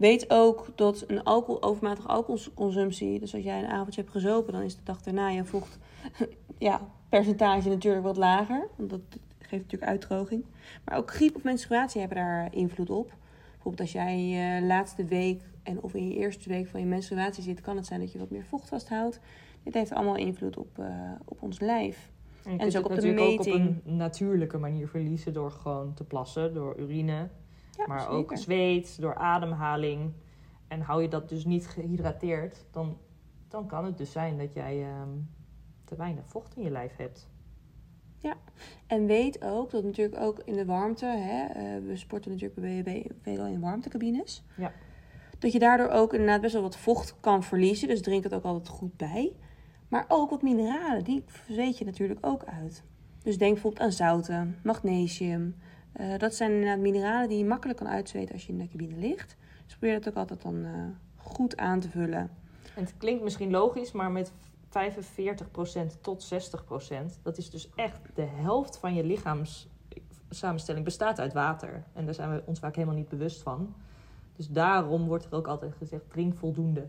weet 0.03 0.31
ook 0.31 0.67
dat 0.75 1.05
een 1.07 1.23
alcohol, 1.23 1.63
overmatige 1.63 2.09
alcoholconsumptie, 2.09 3.21
dus 3.21 3.35
als 3.35 3.43
jij 3.43 3.59
een 3.59 3.71
avondje 3.71 4.01
hebt 4.01 4.13
gezopen, 4.13 4.53
dan 4.53 4.63
is 4.63 4.77
de 4.77 4.83
dag 4.85 5.03
daarna 5.03 5.29
je 5.29 5.45
vocht 5.45 5.79
ja, 6.59 6.81
percentage 7.09 7.69
natuurlijk 7.69 8.05
wat 8.05 8.17
lager. 8.17 8.69
Want 8.77 8.91
dat 8.91 9.01
geeft 9.39 9.63
natuurlijk 9.63 9.91
uitdroging. 9.91 10.45
Maar 10.85 10.97
ook 10.97 11.11
griep 11.11 11.37
of 11.37 11.43
menstruatie 11.43 12.01
hebben 12.01 12.19
daar 12.19 12.55
invloed 12.55 12.91
op. 12.91 13.15
Bijvoorbeeld 13.51 13.81
als 13.81 13.93
jij 13.93 14.21
je 14.21 14.67
laatste 14.67 15.05
week 15.05 15.43
en 15.63 15.83
of 15.83 15.95
in 15.95 16.09
je 16.09 16.15
eerste 16.15 16.49
week 16.49 16.67
van 16.67 16.81
je 16.81 16.87
menstruatie 16.87 17.43
zit, 17.43 17.61
kan 17.61 17.77
het 17.77 17.87
zijn 17.87 18.01
dat 18.01 18.13
je 18.13 18.19
wat 18.19 18.31
meer 18.31 18.45
vocht 18.45 18.69
vasthoudt. 18.69 19.21
Dit 19.63 19.75
heeft 19.75 19.93
allemaal 19.93 20.17
invloed 20.17 20.57
op, 20.57 20.79
uh, 20.79 20.87
op 21.25 21.43
ons 21.43 21.61
lijf. 21.61 22.11
En, 22.45 22.51
en 22.51 22.59
dus 22.59 22.77
ook 22.77 22.85
op 22.85 23.01
de 23.01 23.13
meting. 23.13 23.31
ook 23.31 23.41
op 23.41 23.47
een 23.47 23.97
natuurlijke 23.97 24.59
manier 24.59 24.89
verliezen 24.89 25.33
door 25.33 25.51
gewoon 25.51 25.95
te 25.95 26.05
plassen, 26.05 26.55
door 26.55 26.79
urine. 26.79 27.29
Ja, 27.77 27.87
maar 27.87 28.01
zeker. 28.01 28.15
ook 28.15 28.37
zweet, 28.37 29.01
door 29.01 29.15
ademhaling. 29.15 30.13
En 30.69 30.81
hou 30.81 31.03
je 31.03 31.09
dat 31.09 31.29
dus 31.29 31.45
niet 31.45 31.67
gehydrateerd, 31.67 32.65
dan, 32.71 32.99
dan 33.49 33.67
kan 33.67 33.85
het 33.85 33.99
dus 33.99 34.13
zijn 34.13 34.39
dat 34.39 34.55
jij 34.55 35.01
um, 35.01 35.31
te 35.85 35.97
weinig 35.97 36.25
vocht 36.27 36.57
in 36.57 36.63
je 36.63 36.71
lijf 36.71 36.97
hebt. 36.97 37.31
Ja, 38.19 38.35
en 38.87 39.07
weet 39.07 39.45
ook 39.45 39.71
dat 39.71 39.85
natuurlijk 39.85 40.21
ook 40.21 40.39
in 40.45 40.55
de 40.55 40.65
warmte, 40.65 41.07
hè, 41.07 41.45
uh, 41.47 41.87
we 41.87 41.97
sporten 41.97 42.31
natuurlijk 42.31 42.61
bij 42.61 42.83
BB 42.83 43.11
veelal 43.23 43.47
in 43.47 43.61
warmtecabines. 43.61 44.45
Ja. 44.57 44.73
Dat 45.39 45.53
je 45.53 45.59
daardoor 45.59 45.89
ook 45.89 46.13
inderdaad 46.13 46.41
best 46.41 46.53
wel 46.53 46.63
wat 46.63 46.77
vocht 46.77 47.17
kan 47.21 47.43
verliezen. 47.43 47.89
Dus 47.89 48.03
drink 48.03 48.25
het 48.25 48.35
ook 48.35 48.45
altijd 48.45 48.69
goed 48.69 48.97
bij. 48.97 49.33
Maar 49.89 50.05
ook 50.09 50.31
wat 50.31 50.43
mineralen, 50.43 51.05
die 51.05 51.25
zweet 51.49 51.79
je 51.79 51.85
natuurlijk 51.85 52.27
ook 52.27 52.45
uit. 52.45 52.85
Dus 53.23 53.39
denk 53.39 53.53
bijvoorbeeld 53.53 53.83
aan 53.83 53.93
zouten, 53.93 54.59
magnesium. 54.63 55.57
Uh, 56.01 56.19
dat 56.19 56.35
zijn 56.35 56.51
inderdaad 56.53 56.79
mineralen 56.79 57.29
die 57.29 57.39
je 57.39 57.45
makkelijk 57.45 57.79
kan 57.79 57.89
uitzweten 57.89 58.35
als 58.35 58.47
je 58.47 58.53
in 58.53 58.59
de 58.59 58.69
cabine 58.69 58.97
ligt. 58.97 59.37
Dus 59.65 59.77
probeer 59.77 60.01
dat 60.01 60.09
ook 60.09 60.17
altijd 60.17 60.43
dan 60.43 60.55
uh, 60.55 60.85
goed 61.17 61.57
aan 61.57 61.81
te 61.81 61.89
vullen. 61.89 62.31
En 62.75 62.83
het 62.83 62.95
klinkt 62.97 63.23
misschien 63.23 63.51
logisch, 63.51 63.93
maar 63.93 64.11
met 64.11 64.33
45% 64.33 64.73
tot 66.01 66.33
60%, 66.33 67.23
dat 67.23 67.39
is 67.39 67.51
dus 67.51 67.71
echt 67.75 68.01
de 68.15 68.27
helft 68.27 68.79
van 68.79 68.95
je 68.95 69.05
lichaamssamenstelling 69.05 70.85
bestaat 70.85 71.21
uit 71.21 71.33
water. 71.33 71.85
En 71.93 72.05
daar 72.05 72.15
zijn 72.15 72.35
we 72.35 72.43
ons 72.47 72.59
vaak 72.59 72.75
helemaal 72.75 72.97
niet 72.97 73.09
bewust 73.09 73.43
van. 73.43 73.75
Dus 74.37 74.49
daarom 74.49 75.07
wordt 75.07 75.25
er 75.25 75.35
ook 75.35 75.47
altijd 75.47 75.75
gezegd: 75.75 76.11
drink 76.11 76.37
voldoende. 76.37 76.89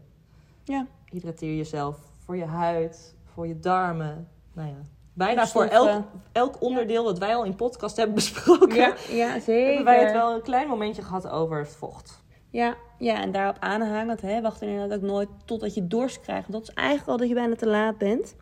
Ja. 0.63 0.87
Hydrateer 1.05 1.55
jezelf 1.55 2.11
voor 2.17 2.35
je 2.35 2.45
huid, 2.45 3.15
voor 3.23 3.47
je 3.47 3.59
darmen. 3.59 4.27
Nou 4.53 4.69
ja, 4.69 4.81
bijna 5.13 5.47
voor 5.47 5.65
elk, 5.65 6.03
elk 6.31 6.61
onderdeel 6.61 7.03
dat 7.03 7.17
wij 7.17 7.35
al 7.35 7.43
in 7.43 7.55
podcast 7.55 7.97
hebben 7.97 8.15
besproken. 8.23 8.75
Ja, 8.75 8.93
ja 9.09 9.39
zeker. 9.39 9.65
Hebben 9.65 9.85
wij 9.85 10.03
het 10.03 10.13
wel 10.13 10.33
een 10.33 10.41
klein 10.41 10.67
momentje 10.67 11.01
gehad 11.01 11.29
over 11.29 11.57
het 11.57 11.75
vocht. 11.75 12.21
Ja, 12.49 12.75
ja, 12.97 13.21
en 13.21 13.31
daarop 13.31 13.57
aanhangend, 13.59 14.21
hè, 14.21 14.41
wacht 14.41 14.61
inderdaad 14.61 14.97
ook 14.97 15.03
nooit 15.03 15.29
totdat 15.45 15.73
je 15.73 15.87
dorst 15.87 16.19
krijgt. 16.19 16.47
Want 16.47 16.65
dat 16.65 16.75
is 16.75 16.81
eigenlijk 16.81 17.09
al 17.09 17.17
dat 17.17 17.27
je 17.27 17.33
bijna 17.33 17.55
te 17.55 17.67
laat 17.67 17.97
bent. 17.97 18.35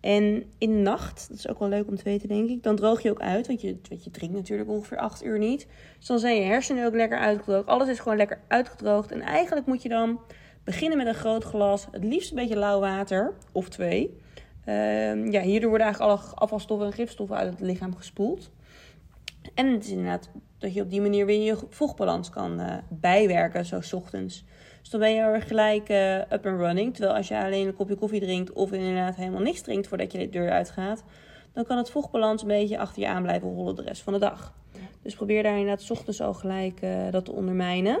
En 0.00 0.52
in 0.58 0.70
de 0.70 0.78
nacht, 0.78 1.26
dat 1.28 1.38
is 1.38 1.48
ook 1.48 1.58
wel 1.58 1.68
leuk 1.68 1.88
om 1.88 1.96
te 1.96 2.04
weten, 2.04 2.28
denk 2.28 2.48
ik, 2.48 2.62
dan 2.62 2.76
droog 2.76 3.02
je 3.02 3.10
ook 3.10 3.20
uit. 3.20 3.46
Want 3.46 3.60
je, 3.60 3.78
want 3.88 4.04
je 4.04 4.10
drinkt 4.10 4.34
natuurlijk 4.34 4.70
ongeveer 4.70 4.98
8 4.98 5.24
uur 5.24 5.38
niet. 5.38 5.66
Dus 5.98 6.06
dan 6.06 6.18
zijn 6.18 6.36
je 6.36 6.42
hersenen 6.42 6.86
ook 6.86 6.94
lekker 6.94 7.18
uitgedroogd. 7.18 7.66
Alles 7.66 7.88
is 7.88 7.98
gewoon 7.98 8.16
lekker 8.16 8.40
uitgedroogd. 8.48 9.12
En 9.12 9.20
eigenlijk 9.20 9.66
moet 9.66 9.82
je 9.82 9.88
dan 9.88 10.20
beginnen 10.64 10.98
met 10.98 11.06
een 11.06 11.14
groot 11.14 11.44
glas, 11.44 11.86
het 11.90 12.04
liefst 12.04 12.30
een 12.30 12.36
beetje 12.36 12.56
lauw 12.56 12.80
water, 12.80 13.34
of 13.52 13.68
twee. 13.68 14.18
Uh, 14.66 15.32
ja, 15.32 15.40
hierdoor 15.40 15.68
worden 15.68 15.86
eigenlijk 15.86 16.00
alle 16.00 16.34
afvalstoffen 16.34 16.86
en 16.86 16.92
gifstoffen 16.92 17.36
uit 17.36 17.50
het 17.50 17.60
lichaam 17.60 17.96
gespoeld. 17.96 18.50
En 19.54 19.72
het 19.72 19.84
is 19.84 19.90
inderdaad 19.90 20.30
dat 20.58 20.74
je 20.74 20.82
op 20.82 20.90
die 20.90 21.00
manier 21.00 21.26
weer 21.26 21.42
je 21.42 21.56
vochtbalans 21.68 22.30
kan 22.30 22.60
uh, 22.60 22.74
bijwerken, 22.88 23.64
zo 23.66 23.80
ochtends. 23.96 24.44
Dus 24.80 24.90
dan 24.90 25.00
ben 25.00 25.14
je 25.14 25.20
er 25.20 25.42
gelijk 25.42 25.88
uh, 25.88 26.18
up 26.18 26.46
and 26.46 26.60
running. 26.60 26.94
Terwijl 26.94 27.16
als 27.16 27.28
je 27.28 27.44
alleen 27.44 27.66
een 27.66 27.74
kopje 27.74 27.94
koffie 27.94 28.20
drinkt 28.20 28.52
of 28.52 28.72
inderdaad 28.72 29.16
helemaal 29.16 29.40
niks 29.40 29.60
drinkt 29.60 29.88
voordat 29.88 30.12
je 30.12 30.18
de 30.18 30.28
deur 30.28 30.50
uitgaat, 30.50 31.04
dan 31.52 31.64
kan 31.64 31.76
het 31.76 31.90
vochtbalans 31.90 32.42
een 32.42 32.48
beetje 32.48 32.78
achter 32.78 33.02
je 33.02 33.08
aan 33.08 33.22
blijven 33.22 33.54
rollen 33.54 33.74
de 33.74 33.82
rest 33.82 34.02
van 34.02 34.12
de 34.12 34.18
dag. 34.18 34.54
Dus 35.02 35.14
probeer 35.14 35.42
daar 35.42 35.58
inderdaad 35.58 35.90
ochtends 35.90 36.20
al 36.20 36.34
gelijk 36.34 36.82
uh, 36.82 37.10
dat 37.10 37.24
te 37.24 37.32
ondermijnen. 37.32 37.98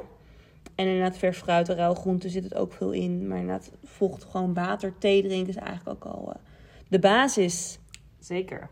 En 0.74 0.86
inderdaad 0.86 1.18
vers 1.18 1.38
fruit 1.38 1.68
en 1.68 1.76
rauw 1.76 2.18
zit 2.18 2.44
het 2.44 2.54
ook 2.54 2.72
veel 2.72 2.90
in. 2.90 3.28
Maar 3.28 3.38
inderdaad 3.38 3.72
vocht, 3.84 4.24
gewoon 4.24 4.54
water, 4.54 4.98
thee 4.98 5.22
drinken 5.22 5.48
is 5.48 5.56
eigenlijk 5.56 6.04
ook 6.04 6.12
al 6.12 6.32
de 6.90 6.98
basis. 6.98 7.78
Zeker. 8.18 8.70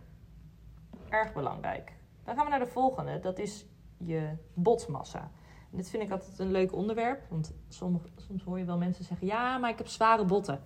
Erg 1.08 1.32
belangrijk. 1.32 1.92
Dan 2.24 2.34
gaan 2.34 2.44
we 2.44 2.50
naar 2.50 2.58
de 2.58 2.66
volgende. 2.66 3.20
Dat 3.20 3.38
is 3.38 3.66
je 3.96 4.30
botmassa. 4.54 5.30
En 5.70 5.76
dit 5.76 5.90
vind 5.90 6.02
ik 6.02 6.10
altijd 6.10 6.38
een 6.38 6.50
leuk 6.50 6.74
onderwerp. 6.74 7.20
Want 7.30 7.54
soms, 7.68 8.02
soms 8.16 8.42
hoor 8.42 8.58
je 8.58 8.64
wel 8.64 8.78
mensen 8.78 9.04
zeggen... 9.04 9.26
Ja, 9.26 9.58
maar 9.58 9.70
ik 9.70 9.78
heb 9.78 9.86
zware 9.86 10.24
botten. 10.24 10.60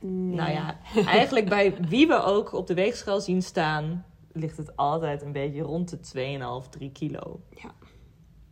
Nee. 0.00 0.36
Nou 0.36 0.50
ja, 0.50 0.78
eigenlijk 1.06 1.48
bij 1.48 1.76
wie 1.76 2.06
we 2.06 2.22
ook 2.22 2.52
op 2.52 2.66
de 2.66 2.74
weegschaal 2.74 3.20
zien 3.20 3.42
staan... 3.42 4.04
ligt 4.32 4.56
het 4.56 4.76
altijd 4.76 5.22
een 5.22 5.32
beetje 5.32 5.62
rond 5.62 6.12
de 6.12 6.62
2,5, 6.64 6.68
3 6.70 6.92
kilo. 6.92 7.40
Ja. 7.50 7.74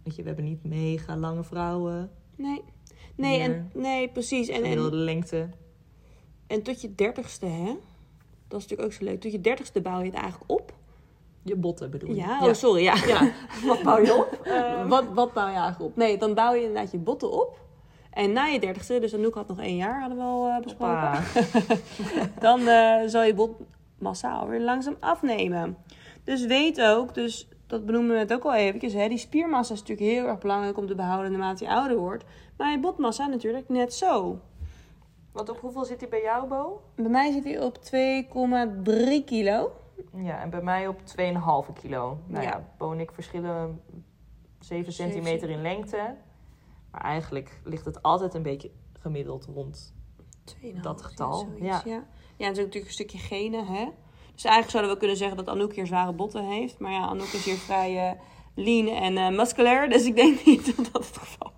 Weet 0.03 0.17
je, 0.17 0.23
we 0.23 0.29
hebben 0.29 0.45
niet 0.45 0.65
mega 0.65 1.17
lange 1.17 1.45
vrouwen. 1.45 2.11
Nee. 2.37 2.63
Nee, 3.17 3.41
en, 3.41 3.71
nee 3.75 4.09
precies. 4.09 4.49
En, 4.49 4.65
en, 4.65 4.77
de 4.77 4.95
lengte. 4.95 5.49
En 6.47 6.63
tot 6.63 6.81
je 6.81 6.95
dertigste, 6.95 7.47
hè? 7.47 7.77
Dat 8.49 8.61
is 8.61 8.67
natuurlijk 8.67 8.83
ook 8.83 8.93
zo 8.93 9.05
leuk. 9.05 9.21
Tot 9.21 9.33
je 9.33 9.41
dertigste 9.41 9.81
bouw 9.81 9.99
je 9.99 10.05
het 10.05 10.15
eigenlijk 10.15 10.51
op. 10.51 10.73
Je 11.43 11.57
botten 11.57 11.91
bedoel 11.91 12.09
je? 12.09 12.17
Ja, 12.17 12.47
oh 12.47 12.53
sorry, 12.53 12.83
ja. 12.83 12.95
ja. 13.07 13.33
wat 13.67 13.83
bouw 13.83 14.01
je 14.01 14.15
op? 14.15 14.41
Um, 14.47 14.89
wat, 14.95 15.05
wat 15.15 15.33
bouw 15.33 15.47
je 15.49 15.55
eigenlijk 15.55 15.91
op? 15.91 15.97
Nee, 15.97 16.19
dan 16.19 16.35
bouw 16.35 16.55
je 16.55 16.61
inderdaad 16.61 16.91
je 16.91 16.99
botten 16.99 17.33
op. 17.33 17.59
En 18.11 18.33
na 18.33 18.45
je 18.45 18.61
dertigste, 18.61 18.99
dus 19.01 19.15
Anouk 19.15 19.35
had 19.35 19.49
nog 19.49 19.61
één 19.61 19.77
jaar, 19.77 20.01
hadden 20.01 20.19
we 20.19 20.25
al 20.25 20.49
uh, 20.49 20.59
besproken. 20.59 21.25
dan 22.47 22.61
uh, 22.61 23.01
zal 23.07 23.23
je 23.23 23.35
botmassa 23.35 24.47
weer 24.47 24.61
langzaam 24.61 24.97
afnemen. 25.01 25.77
Dus 26.25 26.47
weet 26.47 26.81
ook, 26.81 27.15
dus 27.15 27.49
dat 27.67 27.87
benoemen 27.87 28.13
we 28.13 28.19
het 28.19 28.33
ook 28.33 28.45
al 28.45 28.55
eventjes, 28.55 28.93
hè, 28.93 29.09
die 29.09 29.19
spiermassa 29.19 29.75
is 29.75 29.81
natuurlijk 29.81 30.09
heel 30.09 30.27
erg 30.27 30.39
belangrijk 30.39 30.79
om 30.79 30.87
te 30.87 30.95
behouden 30.95 31.31
naarmate 31.31 31.65
je 31.65 31.71
ouder 31.71 31.97
wordt. 31.97 32.25
Maar 32.57 32.71
je 32.71 32.81
botmassa 32.81 33.27
natuurlijk 33.27 33.69
net 33.69 33.95
zo. 33.95 34.41
Want 35.37 35.49
op 35.49 35.61
hoeveel 35.61 35.85
zit 35.85 36.01
hij 36.01 36.09
bij 36.09 36.23
jou, 36.23 36.49
Bo? 36.49 36.83
Bij 36.95 37.09
mij 37.09 37.33
zit 37.33 37.45
hij 37.45 37.61
op 37.61 37.79
2,3 37.79 39.25
kilo. 39.25 39.73
Ja, 40.15 40.41
en 40.41 40.51
bij 40.51 40.63
mij 40.63 40.89
op 40.89 41.01
2,5 41.01 41.73
kilo. 41.81 42.19
Nou 42.27 42.45
ja, 42.45 42.51
ja 42.51 42.65
Bo 42.79 42.93
en 42.93 43.01
ik 43.01 43.13
verschillen 43.13 43.83
7 44.61 44.93
centimeter 44.93 45.51
in 45.51 45.63
lengte. 45.63 46.17
Maar 46.91 47.01
eigenlijk 47.01 47.61
ligt 47.65 47.85
het 47.85 48.03
altijd 48.03 48.35
een 48.35 48.43
beetje 48.43 48.71
gemiddeld 49.01 49.49
rond 49.55 49.95
dat 50.83 51.03
getal. 51.03 51.49
Ja, 51.59 51.65
ja. 51.65 51.83
ja. 51.85 52.05
ja, 52.37 52.47
het 52.47 52.57
is 52.57 52.65
natuurlijk 52.65 52.87
een 52.87 52.91
stukje 52.91 53.19
genen, 53.19 53.67
hè. 53.67 53.85
Dus 54.35 54.45
eigenlijk 54.45 54.71
zouden 54.71 54.93
we 54.93 54.99
kunnen 54.99 55.17
zeggen 55.17 55.37
dat 55.37 55.49
Anouk 55.49 55.75
hier 55.75 55.87
zware 55.87 56.13
botten 56.13 56.45
heeft. 56.45 56.79
Maar 56.79 56.93
ja, 56.93 57.07
Anouk 57.07 57.33
is 57.33 57.45
hier 57.45 57.57
vrij 57.57 58.11
uh, 58.11 58.21
lean 58.55 58.89
en 58.89 59.13
uh, 59.13 59.39
musculair. 59.39 59.89
Dus 59.89 60.05
ik 60.05 60.17
denk 60.17 60.45
niet 60.45 60.67
dat 60.77 60.89
dat 60.93 61.07
het 61.07 61.17
geval 61.17 61.53
is. 61.55 61.56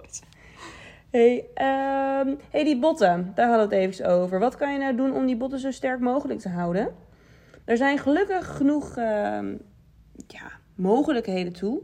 Hey, 1.11 1.47
ehm, 1.55 2.35
hey, 2.51 2.65
die 2.65 2.79
botten, 2.79 3.33
daar 3.35 3.49
hadden 3.49 3.69
we 3.69 3.75
het 3.75 3.85
even 3.85 4.07
over. 4.07 4.39
Wat 4.39 4.57
kan 4.57 4.73
je 4.73 4.79
nou 4.79 4.97
doen 4.97 5.15
om 5.15 5.27
die 5.27 5.37
botten 5.37 5.59
zo 5.59 5.71
sterk 5.71 6.01
mogelijk 6.01 6.41
te 6.41 6.49
houden? 6.49 6.95
Er 7.65 7.77
zijn 7.77 7.99
gelukkig 7.99 8.57
genoeg 8.57 8.97
ehm, 8.97 9.55
ja, 10.27 10.51
mogelijkheden 10.75 11.53
toe. 11.53 11.81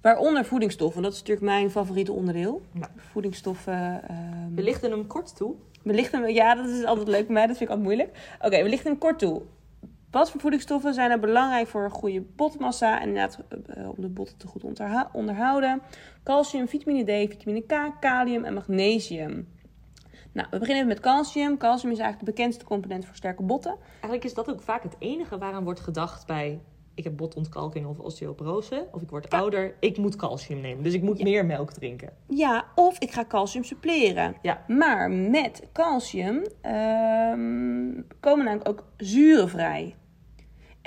Waaronder 0.00 0.44
voedingsstoffen, 0.44 1.02
dat 1.02 1.12
is 1.12 1.18
natuurlijk 1.18 1.46
mijn 1.46 1.70
favoriete 1.70 2.12
onderdeel. 2.12 2.62
Ja. 2.72 2.88
Voedingsstoffen. 2.96 4.08
ehm, 4.08 4.54
We 4.54 4.62
lichten 4.62 4.90
hem 4.90 5.06
kort 5.06 5.36
toe. 5.36 5.54
we 5.82 5.92
lichten 5.92 6.20
hem, 6.22 6.30
ja, 6.30 6.54
dat 6.54 6.66
is 6.68 6.84
altijd 6.84 7.08
leuk 7.08 7.24
bij 7.26 7.34
mij, 7.34 7.46
dat 7.46 7.56
vind 7.56 7.70
ik 7.70 7.76
altijd 7.76 7.96
moeilijk. 7.96 8.36
Oké, 8.40 8.62
we 8.62 8.68
lichten 8.68 8.90
hem 8.90 8.98
kort 8.98 9.18
toe. 9.18 9.42
Wat 10.16 10.30
voor 10.30 10.40
voedingsstoffen 10.40 10.94
zijn 10.94 11.10
er 11.10 11.18
belangrijk 11.18 11.66
voor 11.66 11.84
een 11.84 11.90
goede 11.90 12.20
botmassa 12.20 13.00
en 13.00 13.08
inderdaad 13.08 13.38
eh, 13.66 13.88
om 13.88 13.94
de 13.98 14.08
botten 14.08 14.36
te 14.36 14.46
goed 14.46 14.64
onderhouden? 15.12 15.82
Calcium, 16.24 16.68
vitamine 16.68 17.04
D, 17.04 17.30
vitamine 17.30 17.60
K, 17.60 18.00
kalium 18.00 18.44
en 18.44 18.54
magnesium. 18.54 19.48
Nou, 20.32 20.48
we 20.50 20.58
beginnen 20.58 20.76
even 20.76 20.86
met 20.86 21.00
calcium. 21.00 21.56
Calcium 21.56 21.92
is 21.92 21.98
eigenlijk 21.98 22.18
de 22.18 22.32
bekendste 22.32 22.64
component 22.64 23.04
voor 23.04 23.14
sterke 23.14 23.42
botten. 23.42 23.76
Eigenlijk 23.92 24.24
is 24.24 24.34
dat 24.34 24.50
ook 24.50 24.62
vaak 24.62 24.82
het 24.82 24.96
enige 24.98 25.38
waaraan 25.38 25.64
wordt 25.64 25.80
gedacht 25.80 26.26
bij... 26.26 26.60
Ik 26.94 27.04
heb 27.04 27.16
botontkalking 27.16 27.86
of 27.86 27.98
osteoporose. 27.98 28.88
Of 28.92 29.02
ik 29.02 29.10
word 29.10 29.30
ouder. 29.30 29.74
Ik 29.80 29.96
moet 29.96 30.16
calcium 30.16 30.60
nemen. 30.60 30.84
Dus 30.84 30.94
ik 30.94 31.02
moet 31.02 31.22
meer 31.22 31.46
melk 31.46 31.72
drinken. 31.72 32.12
Ja, 32.28 32.64
of 32.74 32.98
ik 32.98 33.10
ga 33.10 33.24
calcium 33.24 33.64
suppleren. 33.64 34.36
Ja. 34.42 34.64
Maar 34.66 35.10
met 35.10 35.62
calcium 35.72 36.42
ehm, 36.60 38.02
komen 38.20 38.44
namelijk 38.44 38.68
ook 38.68 38.84
zuren 38.96 39.48
vrij. 39.48 39.94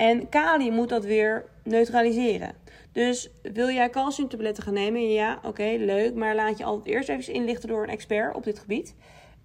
En 0.00 0.28
kalium 0.28 0.74
moet 0.74 0.88
dat 0.88 1.04
weer 1.04 1.44
neutraliseren. 1.64 2.52
Dus 2.92 3.30
wil 3.42 3.68
jij 3.70 3.90
calciumtabletten 3.90 4.62
gaan 4.62 4.72
nemen? 4.74 5.10
Ja, 5.10 5.38
oké, 5.44 5.74
leuk. 5.78 6.14
Maar 6.14 6.34
laat 6.34 6.58
je 6.58 6.64
altijd 6.64 6.86
eerst 6.94 7.08
even 7.08 7.32
inlichten 7.34 7.68
door 7.68 7.82
een 7.82 7.88
expert 7.88 8.34
op 8.34 8.44
dit 8.44 8.58
gebied. 8.58 8.94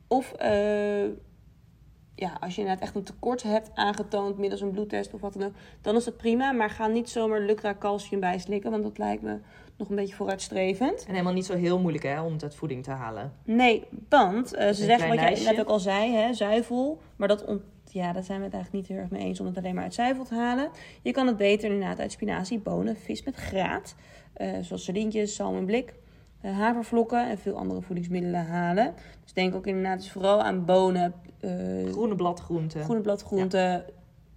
Of 0.08 0.32
eh, 0.34 1.04
ja, 2.16 2.38
als 2.40 2.56
je 2.56 2.62
inderdaad 2.62 2.84
echt 2.84 2.96
een 2.96 3.04
tekort 3.04 3.44
hebt 3.44 3.72
aangetoond 3.74 4.38
middels 4.38 4.62
een 4.62 4.72
bloedtest 4.72 5.14
of 5.14 5.22
wat 5.22 5.34
dan 5.34 5.44
ook, 5.48 5.54
dan 5.82 5.96
is 5.96 6.04
dat 6.04 6.18
prima. 6.18 6.52
Maar 6.52 6.70
ga 6.70 6.88
niet 6.88 7.10
zomaar 7.10 7.42
Lucra 7.42 7.76
calcium 7.80 8.20
bijslikken, 8.20 8.72
want 8.72 8.84
dat 8.84 8.98
lijkt 8.98 9.22
me 9.22 9.38
nog 9.78 9.90
een 9.90 9.96
beetje 9.96 10.16
vooruitstrevend. 10.16 11.06
En 11.06 11.12
helemaal 11.12 11.34
niet 11.34 11.46
zo 11.46 11.56
heel 11.56 11.80
moeilijk 11.80 12.04
hè, 12.04 12.22
om 12.22 12.34
het 12.34 12.44
uit 12.44 12.56
voeding 12.56 12.84
te 12.84 12.92
halen. 12.92 13.34
Nee, 13.44 13.84
want 14.10 14.54
eh, 14.54 14.68
ze 14.68 14.84
zeggen 14.84 15.08
wat 15.10 15.20
jij 15.20 15.44
net 15.44 15.60
ook 15.60 15.68
al 15.70 15.80
zei, 15.80 16.14
hè, 16.16 16.34
zuivel. 16.34 17.02
Maar 17.16 17.28
dat, 17.28 17.46
ont- 17.46 17.64
ja, 17.96 18.14
daar 18.14 18.24
zijn 18.24 18.40
we 18.40 18.44
het 18.46 18.54
eigenlijk 18.54 18.84
niet 18.88 18.98
heel 18.98 19.04
erg 19.04 19.12
mee 19.12 19.22
eens 19.22 19.40
om 19.40 19.46
het 19.46 19.58
alleen 19.58 19.74
maar 19.76 19.84
uit 19.84 19.94
zuivel 19.94 20.24
te 20.24 20.36
halen. 20.36 20.70
Je 21.02 21.12
kan 21.12 21.28
het 21.28 21.38
beter 21.38 21.72
inderdaad 21.72 22.00
uit 22.00 22.12
spinazie, 22.12 22.60
bonen, 22.60 22.96
vis 22.96 23.24
met 23.24 23.36
graat. 23.36 23.96
eh, 24.34 24.50
zoals 24.62 24.84
sardientjes, 24.84 25.36
zalm 25.36 25.58
en 25.58 25.66
blik. 25.66 25.94
eh, 26.42 26.58
havervlokken 26.58 27.30
en 27.30 27.38
veel 27.38 27.58
andere 27.58 27.82
voedingsmiddelen 27.82 28.46
halen. 28.46 28.94
Dus 29.24 29.34
denk 29.34 29.56
ook 29.56 29.68
inderdaad 29.68 29.98
dus 29.98 30.12
vooral 30.12 30.44
aan 30.44 30.66
bonen, 30.66 31.14
eh, 31.40 31.50
Groene 31.92 32.16
bladgroenten. 32.16 32.84
groene 32.84 33.02
bladgroenten 33.02 33.74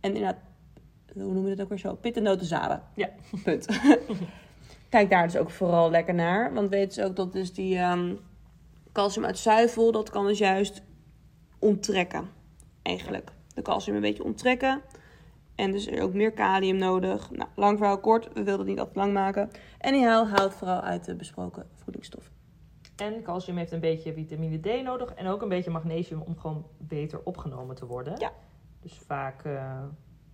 en 0.01 0.15
inderdaad, 0.15 0.37
hoe 1.15 1.33
noem 1.33 1.45
je 1.49 1.55
dat 1.55 1.61
ook 1.65 1.69
weer 1.69 1.79
zo? 1.79 1.95
Pit 1.95 2.17
en 2.17 2.23
notenzaden. 2.23 2.83
Ja. 2.95 3.09
Punt. 3.45 3.67
Kijk 4.89 5.11
daar 5.11 5.27
dus 5.27 5.37
ook 5.37 5.51
vooral 5.51 5.91
lekker 5.91 6.15
naar. 6.15 6.53
Want 6.55 6.69
weet 6.69 6.95
dus 6.95 7.05
ook 7.05 7.17
dat 7.17 7.33
dus 7.33 7.53
die 7.53 7.77
ehm, 7.79 8.15
calcium 8.93 9.25
uit 9.25 9.39
zuivel, 9.39 9.93
dat 9.93 10.11
kan 10.11 10.27
dus 10.27 10.39
juist 10.39 10.83
onttrekken. 11.59 12.29
Eigenlijk. 12.83 13.31
De 13.59 13.65
calcium 13.65 13.95
een 13.97 14.03
beetje 14.03 14.25
onttrekken. 14.25 14.83
En 15.55 15.71
dus 15.71 15.87
er 15.87 16.03
ook 16.03 16.15
meer 16.15 16.33
kalium 16.33 16.77
nodig. 16.77 17.31
Nou, 17.31 17.51
lang 17.55 17.79
verhaal 17.79 18.01
kort. 18.01 18.25
We 18.27 18.43
wilden 18.43 18.59
het 18.59 18.67
niet 18.67 18.79
altijd 18.79 18.97
lang 18.97 19.13
maken. 19.13 19.51
En 19.79 19.93
die 19.93 20.05
haal 20.05 20.29
houdt 20.29 20.55
vooral 20.55 20.81
uit 20.81 21.05
de 21.05 21.17
besproken 21.17 21.67
voedingsstoffen. 21.75 22.33
En 22.97 23.23
calcium 23.23 23.57
heeft 23.57 23.73
een 23.73 23.81
beetje 23.81 24.13
vitamine 24.13 24.59
D 24.59 24.83
nodig. 24.83 25.15
En 25.15 25.27
ook 25.27 25.43
een 25.43 25.49
beetje 25.49 25.71
magnesium 25.71 26.21
om 26.21 26.39
gewoon 26.39 26.67
beter 26.77 27.21
opgenomen 27.25 27.77
te 27.77 27.87
worden. 27.87 28.21
Ja. 28.21 28.33
Dus 28.81 28.99
vaak, 29.07 29.45
eh, 29.45 29.53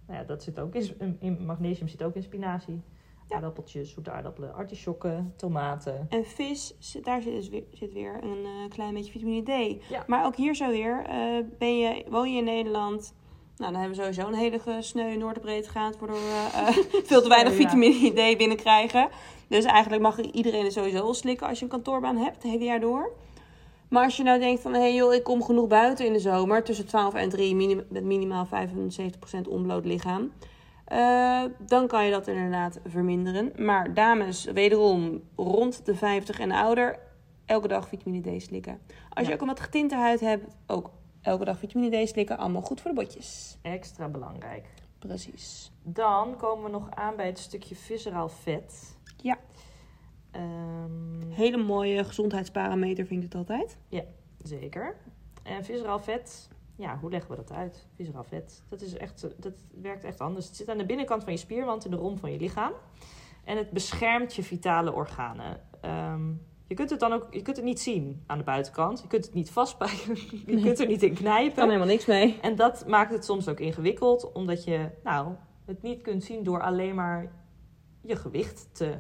nou 0.07 0.19
ja, 0.19 0.25
dat 0.25 0.43
zit 0.43 0.61
ook 0.61 0.75
in, 0.75 1.17
in 1.21 1.45
magnesium 1.45 1.89
zit 1.89 2.03
ook 2.03 2.15
in 2.15 2.23
spinazie. 2.23 2.83
Aardappeltjes, 3.29 3.93
zoete 3.93 4.11
aardappelen, 4.11 4.55
artisjokken, 4.55 5.33
tomaten. 5.37 6.07
En 6.09 6.25
vis, 6.25 6.75
daar 7.03 7.23
zit, 7.23 7.33
dus 7.33 7.49
weer, 7.49 7.65
zit 7.73 7.93
weer 7.93 8.19
een 8.23 8.45
eh, 8.45 8.69
klein 8.69 8.95
beetje 8.95 9.13
vitamine 9.13 9.43
D. 9.43 9.83
Ja. 9.89 10.05
Maar 10.07 10.27
ook 10.27 10.37
hier 10.37 10.55
zo 10.55 10.71
weer, 10.71 11.05
eh, 11.07 11.45
ben 11.59 11.79
je, 11.79 12.05
woon 12.09 12.33
je 12.33 12.39
in 12.39 12.45
Nederland... 12.45 13.15
Nou, 13.57 13.73
dan 13.73 13.81
hebben 13.81 13.99
we 13.99 14.05
sowieso 14.05 14.29
een 14.29 14.39
hele 14.39 14.83
sneu 14.83 15.17
Noorderbreed 15.17 15.67
gegaan... 15.67 15.93
waardoor 15.99 16.17
we 16.17 16.49
eh, 16.53 16.69
veel 17.11 17.23
te 17.23 17.29
weinig 17.29 17.53
vitamine 17.53 18.11
D 18.11 18.39
binnenkrijgen. 18.39 19.09
Dus 19.49 19.65
eigenlijk 19.65 20.03
mag 20.03 20.19
iedereen 20.19 20.65
het 20.65 20.73
sowieso 20.73 21.03
wel 21.03 21.15
slikken... 21.15 21.49
als 21.49 21.59
je 21.59 21.65
een 21.65 21.71
kantoorbaan 21.71 22.17
hebt, 22.17 22.35
het 22.35 22.53
hele 22.53 22.65
jaar 22.65 22.81
door. 22.81 23.13
Maar 23.89 24.05
als 24.05 24.17
je 24.17 24.23
nou 24.23 24.39
denkt 24.39 24.63
van... 24.63 24.73
hé 24.73 24.81
hey 24.81 24.95
joh, 24.95 25.15
ik 25.15 25.23
kom 25.23 25.43
genoeg 25.43 25.67
buiten 25.67 26.07
in 26.07 26.13
de 26.13 26.19
zomer... 26.19 26.65
tussen 26.65 26.87
12 26.87 27.15
en 27.15 27.29
3 27.29 27.55
minim- 27.55 27.87
met 27.89 28.05
minimaal 28.05 28.47
75% 28.47 29.49
onbloot 29.49 29.85
lichaam... 29.85 30.31
eh, 30.85 31.43
dan 31.59 31.87
kan 31.87 32.05
je 32.05 32.11
dat 32.11 32.27
inderdaad 32.27 32.81
verminderen. 32.87 33.53
Maar 33.65 33.95
dames, 33.95 34.45
wederom 34.45 35.23
rond 35.37 35.87
de 35.87 35.95
50 35.95 36.39
en 36.41 36.51
ouder, 36.53 36.99
elke 37.47 37.69
dag 37.69 37.89
vitamine 37.89 38.39
D 38.39 38.43
slikken. 38.43 38.81
Als 39.11 39.25
je 39.25 39.29
Ja. 39.29 39.35
ook 39.35 39.41
een 39.41 39.47
wat 39.47 39.61
getinte 39.61 39.95
huid 39.97 40.21
hebt, 40.21 40.47
ook 40.67 40.91
elke 41.23 41.45
dag 41.45 41.59
vitamine 41.59 42.05
D 42.05 42.09
slikken. 42.09 42.39
Allemaal 42.39 42.63
goed 42.63 42.81
voor 42.81 42.91
de 42.91 42.97
botjes. 42.97 43.59
Extra 43.63 44.09
belangrijk. 44.09 44.67
Precies. 44.99 45.73
Dan 45.83 46.37
komen 46.37 46.65
we 46.65 46.71
nog 46.71 46.91
aan 46.91 47.17
bij 47.17 47.27
het 47.27 47.39
stukje 47.39 47.75
visceraal 47.75 48.29
vet. 48.29 48.97
Ja. 49.17 49.37
Ehm, 50.31 51.31
Hele 51.31 51.57
mooie 51.57 52.05
gezondheidsparameter 52.05 53.07
vind 53.07 53.23
ik 53.25 53.33
het 53.33 53.35
altijd. 53.35 53.77
Zeker. 54.43 54.97
En 55.43 55.65
visceraal 55.65 55.99
vet, 56.01 56.49
ja, 56.77 56.99
hoe 56.99 57.11
leggen 57.11 57.31
we 57.31 57.37
dat 57.37 57.53
uit? 57.53 57.87
Visceraal 57.95 58.25
vet, 58.25 58.63
dat, 58.69 58.81
is 58.81 58.97
echt, 58.97 59.27
dat 59.43 59.53
werkt 59.81 60.05
echt 60.05 60.21
anders. 60.21 60.47
Het 60.47 60.57
zit 60.57 60.69
aan 60.69 60.79
de 60.79 60.87
binnenkant 60.87 61.25
van 61.25 61.33
je 61.33 61.39
spierwand 61.39 61.85
in 61.85 61.91
de 61.91 61.97
romp 61.97 62.19
van 62.19 62.33
je 62.33 62.39
lichaam. 62.39 62.73
En 63.45 63.57
het 63.57 63.71
beschermt 63.71 64.35
je 64.35 64.43
vitale 64.43 64.93
organen. 64.93 65.61
Ehm, 65.81 66.29
je 66.67 66.75
kunt 66.75 66.91
het 66.91 67.01
dan 67.01 67.13
ook, 67.13 67.27
je 67.35 67.43
kunt 67.43 67.57
het 67.57 67.65
niet 67.65 67.81
zien 67.81 68.23
aan 68.27 68.39
de 68.39 68.45
buitenkant. 68.45 69.01
Je 69.01 69.07
kunt 69.07 69.25
het 69.25 69.35
niet 69.35 69.51
vastpakken. 69.51 70.15
je 70.47 70.53
Nee. 70.55 70.63
kunt 70.63 70.79
er 70.81 70.87
niet 70.87 71.03
in 71.03 71.09
Kan 71.15 71.17
knijpen. 71.23 71.65
helemaal 71.65 71.87
niks 71.87 72.07
mee. 72.07 72.39
En 72.41 72.57
dat 72.57 72.87
maakt 72.89 73.13
het 73.13 73.25
soms 73.25 73.49
ook 73.49 73.61
ingewikkeld, 73.61 74.33
omdat 74.33 74.65
je 74.65 74.91
nou, 75.05 75.35
het 75.65 75.83
niet 75.83 76.03
kunt 76.03 76.25
zien 76.25 76.43
door 76.43 76.63
alleen 76.63 76.95
maar 76.95 77.33
je 78.01 78.17
gewicht 78.17 78.69
te 78.73 78.97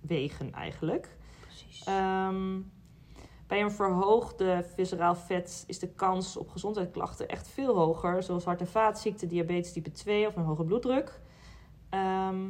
wegen 0.00 0.52
eigenlijk. 0.52 1.16
Precies. 1.40 1.84
Ehm, 1.84 2.58
bij 3.50 3.62
een 3.62 3.70
verhoogde 3.70 4.64
visceraal 4.74 5.14
vet 5.14 5.64
is 5.66 5.78
de 5.78 5.88
kans 5.88 6.36
op 6.36 6.48
gezondheidsklachten 6.48 7.28
echt 7.28 7.48
veel 7.48 7.76
hoger, 7.76 8.22
zoals 8.22 8.44
hart- 8.44 8.60
en 8.60 8.66
vaatziekten, 8.66 9.28
diabetes 9.28 9.72
type 9.72 9.90
2 9.90 10.26
of 10.26 10.36
een 10.36 10.44
hoge 10.44 10.64
bloeddruk. 10.64 11.20
Ehm, 11.88 12.40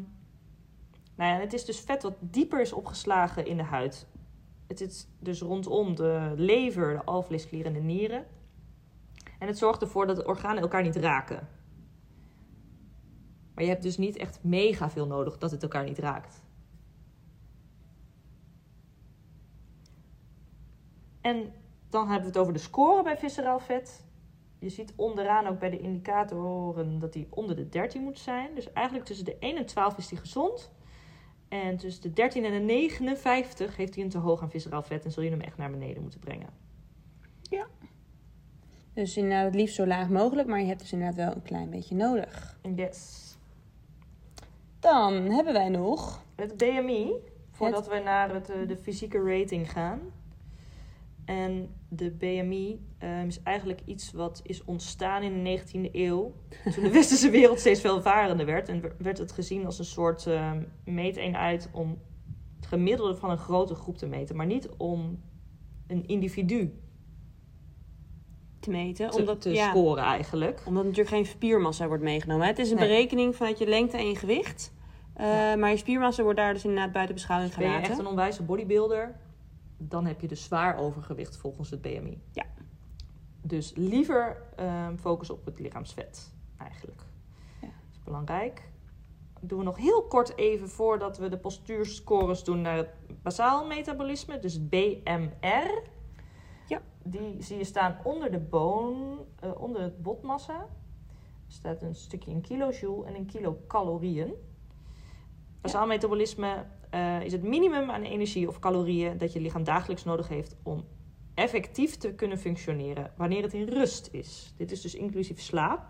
nou 1.15 1.33
ja, 1.33 1.39
het 1.39 1.53
is 1.53 1.65
dus 1.65 1.81
vet 1.81 2.03
wat 2.03 2.15
dieper 2.19 2.61
is 2.61 2.73
opgeslagen 2.73 3.47
in 3.47 3.57
de 3.57 3.63
huid. 3.63 4.07
Het 4.67 4.81
is 4.81 5.09
dus 5.19 5.41
rondom 5.41 5.95
de 5.95 6.33
lever, 6.37 6.93
de 6.93 7.05
alvleesklier 7.05 7.67
en 7.67 7.73
de 7.73 7.81
nieren. 7.81 8.27
En 9.39 9.47
het 9.47 9.59
zorgt 9.59 9.83
ervoor 9.83 10.07
dat 10.07 10.17
de 10.17 10.27
organen 10.27 10.63
elkaar 10.63 10.83
niet 10.83 10.97
raken. 10.97 11.49
Maar 13.55 13.65
je 13.65 13.71
hebt 13.71 13.83
dus 13.83 13.99
niet 13.99 14.17
echt 14.17 14.39
mega 14.43 14.91
veel 14.91 15.07
nodig 15.07 15.39
dat 15.39 15.51
het 15.51 15.63
elkaar 15.63 15.85
niet 15.85 15.99
raakt. 15.99 16.43
En 21.21 21.53
dan 21.89 22.03
hebben 22.03 22.21
we 22.21 22.27
het 22.29 22.39
over 22.39 22.53
de 22.53 22.59
score 22.59 23.03
bij 23.03 23.19
visceraal 23.19 23.59
vet. 23.59 24.05
Je 24.59 24.69
ziet 24.69 24.93
onderaan 24.97 25.47
ook 25.47 25.59
bij 25.59 25.71
de 25.71 25.79
indicatoren 25.79 26.99
dat 26.99 27.13
die 27.13 27.27
onder 27.31 27.57
de 27.57 27.69
13 27.69 28.03
moet 28.03 28.19
zijn. 28.19 28.55
Dus 28.55 28.73
eigenlijk 28.73 29.07
tussen 29.07 29.25
de 29.25 29.37
1 29.39 29.57
en 29.57 29.67
12 29.67 29.99
is 29.99 30.09
die 30.09 30.19
gezond. 30.19 30.73
En 31.49 31.77
tussen 31.77 32.03
de 32.03 32.13
13 32.13 32.45
en 32.45 32.53
de 32.53 32.59
59 32.59 33.77
heeft 33.77 33.95
hij 33.95 34.05
een 34.05 34.11
te 34.11 34.19
hoog 34.19 34.43
aan 34.43 34.51
visceraal 34.51 34.83
vet 34.83 35.05
en 35.05 35.13
zul 35.13 35.23
je 35.23 35.31
hem 35.31 35.41
echt 35.41 35.57
naar 35.57 35.71
beneden 35.71 36.03
moeten 36.03 36.21
brengen. 36.21 36.49
Dus 38.95 39.17
inderdaad 39.17 39.45
het 39.45 39.55
liefst 39.55 39.75
zo 39.75 39.87
laag 39.87 40.09
mogelijk, 40.09 40.49
maar 40.49 40.61
je 40.61 40.67
hebt 40.67 40.81
dus 40.81 40.93
inderdaad 40.93 41.17
wel 41.17 41.35
een 41.35 41.43
klein 41.43 41.71
beetje 41.71 41.95
nodig. 41.95 42.59
Yes. 42.77 43.37
Dan 44.81 45.15
hebben 45.15 45.53
wij 45.53 45.69
nog... 45.69 46.25
Het 46.35 46.57
BMI, 46.57 47.13
voordat 47.51 47.89
we 47.89 47.99
naar 47.99 48.35
het, 48.35 48.51
eh, 48.51 48.69
de 48.69 48.77
fysieke 48.77 49.23
rating 49.23 49.71
gaan. 49.71 50.01
En 51.31 51.75
de 51.89 52.11
BMI 52.11 52.81
ehm, 52.99 53.27
is 53.27 53.43
eigenlijk 53.43 53.81
iets 53.85 54.13
wat 54.13 54.41
is 54.45 54.65
ontstaan 54.65 55.23
in 55.23 55.45
de 55.45 55.61
19e 55.61 55.91
eeuw. 55.93 56.33
Toen 56.75 56.83
de 56.85 56.91
westerse 56.91 57.31
wereld 57.31 57.59
steeds 57.61 57.83
welvarender 57.83 58.47
werd. 58.47 58.69
En 58.69 58.83
werd 58.99 59.19
het 59.19 59.33
gezien 59.33 59.65
als 59.67 59.79
een 59.79 59.85
soort 59.85 60.27
ehm 60.27 60.63
meeteenheid 60.85 61.69
om 61.73 61.99
het 62.57 62.67
gemiddelde 62.67 63.17
van 63.17 63.31
een 63.31 63.39
grote 63.39 63.75
groep 63.75 63.97
te 63.99 64.07
meten. 64.07 64.37
Maar 64.37 64.47
niet 64.47 64.69
om 64.77 65.21
een 65.87 66.07
individu 66.07 66.75
te 68.61 68.71
meten. 68.71 69.11
te, 69.11 69.19
omdat, 69.19 69.41
te 69.41 69.51
ja, 69.51 69.69
scoren 69.71 70.05
eigenlijk. 70.05 70.63
omdat 70.67 70.83
natuurlijk 70.85 71.15
geen 71.15 71.27
spiermassa 71.27 71.87
wordt 71.87 72.03
meegenomen. 72.03 72.47
Het 72.47 72.59
is 72.59 72.71
een 72.71 72.77
Nee. 72.77 72.89
berekening 72.89 73.37
vanuit 73.37 73.59
je 73.59 73.67
lengte 73.67 73.97
en 73.97 74.09
je 74.09 74.17
gewicht. 74.17 74.73
Eh, 75.15 75.27
Maar 75.55 75.71
je 75.71 75.77
spiermassa 75.77 76.23
wordt 76.23 76.39
daar 76.39 76.53
dus 76.53 76.65
inderdaad 76.65 76.93
buiten 76.93 77.15
beschouwing 77.15 77.55
Ben 77.55 77.63
je 77.65 77.69
gelaten. 77.71 77.91
echt 77.91 77.99
een 78.01 78.07
onwijze 78.07 78.43
bodybuilder? 78.43 79.17
Dan 79.83 80.07
heb 80.07 80.21
je 80.21 80.29
dus 80.29 80.45
zwaar 80.45 80.79
overgewicht 80.79 81.37
volgens 81.37 81.71
het 81.71 81.83
BMI. 81.83 82.23
Ja. 82.33 82.45
Dus 83.43 83.73
liever 83.75 84.43
ehm 84.57 84.97
focus 84.97 85.31
op 85.31 85.45
het 85.45 85.59
lichaamsvet, 85.59 86.35
eigenlijk. 86.57 87.03
Ja. 87.61 87.67
Dat 87.67 87.93
is 87.93 88.03
belangrijk. 88.05 88.69
Doen 89.41 89.59
we 89.59 89.65
nog 89.65 89.77
heel 89.77 90.03
kort 90.03 90.37
even 90.37 90.69
voordat 90.69 91.19
we 91.19 91.29
de 91.29 91.39
postuurscores 91.39 92.45
doen 92.45 92.61
naar 92.61 92.77
het 92.77 92.91
basaal 93.23 93.67
metabolisme, 93.67 94.39
dus 94.39 94.53
het 94.53 94.71
BMR. 94.71 95.83
Ja. 96.67 96.83
Die 97.03 97.43
zie 97.43 97.57
je 97.57 97.65
staan 97.65 97.97
onder 98.05 98.31
de 98.31 98.39
boon, 98.39 99.19
eh, 99.41 99.61
onder 99.61 99.83
het 99.83 100.03
botmassa. 100.03 100.59
Er 101.47 101.57
staat 101.57 101.83
een 101.83 101.95
stukje 101.95 102.31
in 102.31 102.41
kilojoule 102.41 103.07
en 103.07 103.15
in 103.15 103.27
kilocalorieën. 103.27 104.35
Basaal 105.61 105.87
metabolisme 105.87 106.67
eh, 106.91 107.23
is 107.23 107.33
het 107.33 107.43
minimum 107.43 107.91
aan 107.91 108.03
energie 108.03 108.49
of 108.49 108.59
calorieën 108.59 109.19
dat 109.19 109.33
je 109.33 109.41
lichaam 109.41 109.65
dagelijks 109.65 110.05
nodig 110.05 110.29
heeft 110.29 110.57
om 110.63 110.85
effectief 111.35 111.97
te 111.97 112.13
kunnen 112.13 112.39
functioneren 112.39 113.13
wanneer 113.17 113.43
het 113.43 113.53
in 113.55 113.69
rust 113.69 114.09
is. 114.13 114.55
Dit 114.57 114.73
is 114.73 114.81
dus 114.81 114.95
inclusief 114.95 115.41
slaap. 115.41 115.83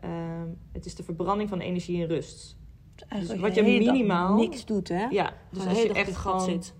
Ehm, 0.00 0.46
het 0.72 0.86
is 0.86 0.94
de 0.94 1.02
verbranding 1.02 1.48
van 1.48 1.60
energie 1.60 2.00
in 2.00 2.06
rust. 2.08 2.56
Eigenlijk 3.08 3.42
wat 3.42 3.54
je 3.54 3.62
minimaal- 3.62 4.34
niks 4.36 4.64
doet, 4.64 4.88
hè? 4.88 5.06
Ja, 5.10 5.32
dus 5.50 5.66
als 5.66 5.82
je 5.82 5.92
echt 5.92 6.16
gewoon, 6.16 6.40
zit. 6.40 6.74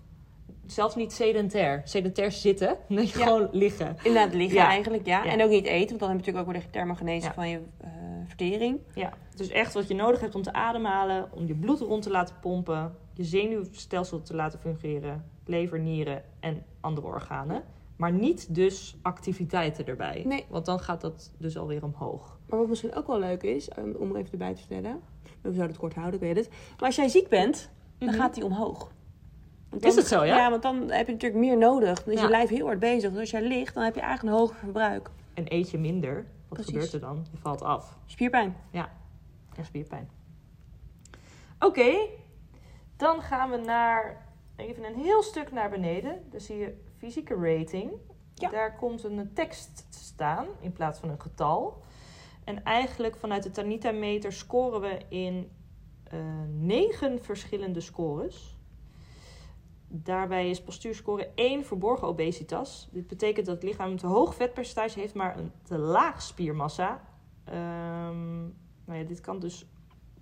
zelfs 0.65 0.95
niet 0.95 1.11
sedentair, 1.13 1.81
sedentair 1.85 2.31
zitten, 2.31 2.77
Ja. 2.87 3.05
gewoon 3.05 3.47
liggen. 3.51 3.97
Inderdaad 4.03 4.33
liggen 4.33 4.57
Ja. 4.57 4.67
eigenlijk, 4.67 5.05
ja. 5.05 5.23
Ja. 5.23 5.31
En 5.31 5.43
ook 5.43 5.49
niet 5.49 5.65
eten, 5.65 5.87
want 5.87 5.99
dan 5.99 6.09
heb 6.09 6.19
je 6.19 6.25
natuurlijk 6.25 6.47
ook 6.47 6.53
weer 6.53 6.61
de 6.63 6.69
thermogenese 6.69 7.31
van 7.33 7.49
je 7.49 7.59
eh, 7.77 7.89
vertering. 8.27 8.79
Ja, 8.93 9.13
dus 9.35 9.49
echt 9.49 9.73
wat 9.73 9.87
je 9.87 9.93
nodig 9.95 10.19
hebt 10.21 10.35
om 10.35 10.41
te 10.41 10.53
ademhalen, 10.53 11.27
om 11.31 11.45
je 11.47 11.55
bloed 11.55 11.79
rond 11.79 12.03
te 12.03 12.09
laten 12.11 12.35
pompen, 12.41 12.95
je 13.13 13.23
zenuwstelsel 13.23 14.21
te 14.21 14.35
laten 14.35 14.59
fungeren, 14.59 15.25
lever, 15.45 15.79
nieren 15.79 16.23
en 16.39 16.63
andere 16.79 17.07
organen. 17.07 17.63
Maar 17.95 18.11
niet 18.11 18.55
dus 18.55 18.97
activiteiten 19.01 19.85
erbij. 19.85 20.23
Nee. 20.25 20.45
Want 20.49 20.65
dan 20.65 20.79
gaat 20.79 21.01
dat 21.01 21.31
dus 21.37 21.57
alweer 21.57 21.83
omhoog. 21.83 22.37
Maar 22.49 22.59
wat 22.59 22.67
misschien 22.67 22.95
ook 22.95 23.07
wel 23.07 23.19
leuk 23.19 23.43
is, 23.43 23.69
um, 23.77 23.95
om 23.99 24.09
er 24.11 24.15
even 24.17 24.31
erbij 24.31 24.53
te 24.53 24.59
vertellen. 24.59 24.99
We 25.23 25.29
zouden 25.41 25.67
het 25.67 25.77
kort 25.77 25.93
houden, 25.93 26.13
ik 26.15 26.25
weet 26.25 26.35
het. 26.35 26.49
Maar 26.49 26.85
als 26.85 26.95
jij 26.95 27.07
ziek 27.07 27.27
bent, 27.29 27.69
dan 27.97 28.07
Mhm. 28.09 28.17
gaat 28.17 28.33
die 28.33 28.45
omhoog. 28.45 28.91
Is 29.79 29.95
het 29.95 30.07
zo, 30.07 30.23
ja? 30.23 30.35
Ja, 30.37 30.49
want 30.49 30.61
dan 30.61 30.91
heb 30.91 31.05
je 31.05 31.11
natuurlijk 31.13 31.41
meer 31.41 31.57
nodig. 31.57 32.03
Dan 32.03 32.13
is 32.13 32.19
Ja. 32.19 32.25
je 32.25 32.31
lijf 32.31 32.49
heel 32.49 32.65
hard 32.65 32.79
bezig. 32.79 33.09
Dus 33.11 33.19
als 33.19 33.29
jij 33.29 33.41
ligt, 33.47 33.73
dan 33.73 33.83
heb 33.83 33.95
je 33.95 34.01
eigenlijk 34.01 34.33
een 34.35 34.39
hoger 34.41 34.55
verbruik. 34.57 35.09
En 35.33 35.43
eet 35.47 35.71
je 35.71 35.77
minder, 35.77 36.25
wat 36.47 36.57
Precies. 36.57 36.73
gebeurt 36.73 36.93
er 36.93 36.99
dan? 36.99 37.25
Je 37.31 37.37
valt 37.37 37.61
af. 37.61 37.97
Spierpijn. 38.05 38.55
En 39.55 39.65
spierpijn. 39.65 40.09
Oké, 41.59 42.07
dan 42.95 43.21
gaan 43.21 43.49
we 43.49 43.57
naar 43.57 44.25
even 44.55 44.83
een 44.83 44.95
heel 44.95 45.23
stuk 45.23 45.51
naar 45.51 45.69
beneden. 45.69 46.23
Dan 46.31 46.39
zie 46.39 46.57
je 46.57 46.81
fysieke 46.97 47.35
rating. 47.35 47.91
Ja. 48.33 48.49
Daar 48.49 48.75
komt 48.75 49.03
een 49.03 49.33
tekst 49.33 49.91
te 49.91 49.99
staan 49.99 50.47
in 50.59 50.73
plaats 50.73 50.99
van 50.99 51.09
een 51.09 51.21
getal. 51.21 51.83
En 52.43 52.63
eigenlijk 52.63 53.15
vanuit 53.15 53.43
de 53.43 53.51
Tanita-meter 53.51 54.33
scoren 54.33 54.81
we 54.81 54.99
in 55.09 55.51
eh, 56.03 56.19
negen 56.47 57.23
verschillende 57.23 57.81
scores. 57.81 58.56
Daarbij 59.89 60.49
is 60.49 60.61
postuurscore 60.61 61.29
1 61.35 61.65
verborgen 61.65 62.07
obesitas. 62.07 62.89
Dit 62.91 63.07
betekent 63.07 63.45
dat 63.45 63.55
het 63.55 63.63
lichaam 63.63 63.91
een 63.91 63.97
te 63.97 64.07
hoog 64.07 64.35
vetpercentage 64.35 64.99
heeft, 64.99 65.13
maar 65.13 65.37
een 65.37 65.51
te 65.63 65.77
laag 65.77 66.21
spiermassa. 66.21 67.01
Ehm, 67.43 68.41
nou 68.85 68.99
ja, 68.99 69.03
dit 69.03 69.21
kan 69.21 69.39
dus 69.39 69.65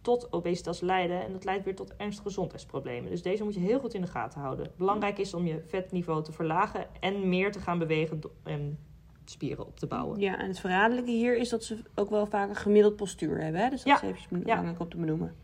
tot 0.01 0.33
obesitas 0.33 0.79
leiden 0.81 1.23
en 1.25 1.31
dat 1.31 1.43
leidt 1.43 1.63
weer 1.65 1.75
tot 1.75 1.95
ernstige 1.95 2.27
gezondheidsproblemen. 2.27 3.09
Dus 3.09 3.21
deze 3.21 3.43
moet 3.43 3.53
je 3.53 3.59
heel 3.59 3.79
goed 3.79 3.93
in 3.93 4.01
de 4.01 4.07
gaten 4.07 4.41
houden. 4.41 4.71
Belangrijk 4.77 5.17
is 5.17 5.33
om 5.33 5.45
je 5.45 5.63
vetniveau 5.67 6.23
te 6.23 6.31
verlagen 6.31 6.87
en 6.99 7.29
meer 7.29 7.51
te 7.51 7.59
gaan 7.59 7.79
bewegen 7.79 8.21
en 8.43 8.79
spieren 9.25 9.65
op 9.67 9.79
te 9.79 9.87
bouwen. 9.87 10.19
Ja, 10.19 10.39
en 10.39 10.47
het 10.47 10.59
verraderlijke 10.59 11.11
hier 11.11 11.37
is 11.37 11.49
dat 11.49 11.63
ze 11.63 11.77
ook 11.95 12.09
wel 12.09 12.25
vaak 12.25 12.49
een 12.49 12.55
gemiddeld 12.55 12.95
postuur 12.95 13.41
hebben. 13.41 13.61
Hè? 13.61 13.69
Dus 13.69 13.83
dat 13.83 13.99
Ja. 14.01 14.07
is 14.07 14.13
even 14.15 14.37
Ja. 14.37 14.43
belangrijk 14.43 14.79
om 14.79 14.89
te 14.89 14.97
benoemen. 14.97 15.35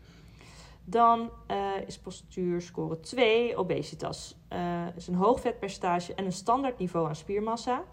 Dan 0.84 1.30
eh, 1.46 1.70
is 1.86 1.98
postuurscore 1.98 3.00
2 3.00 3.56
obesitas. 3.56 4.36
Eh 4.48 4.86
is 4.96 5.06
een 5.06 5.14
hoog 5.14 5.40
vetpercentage 5.40 6.14
en 6.14 6.24
een 6.24 6.32
standaard 6.32 6.78
niveau 6.78 7.08
aan 7.08 7.16
spiermassa. 7.16 7.84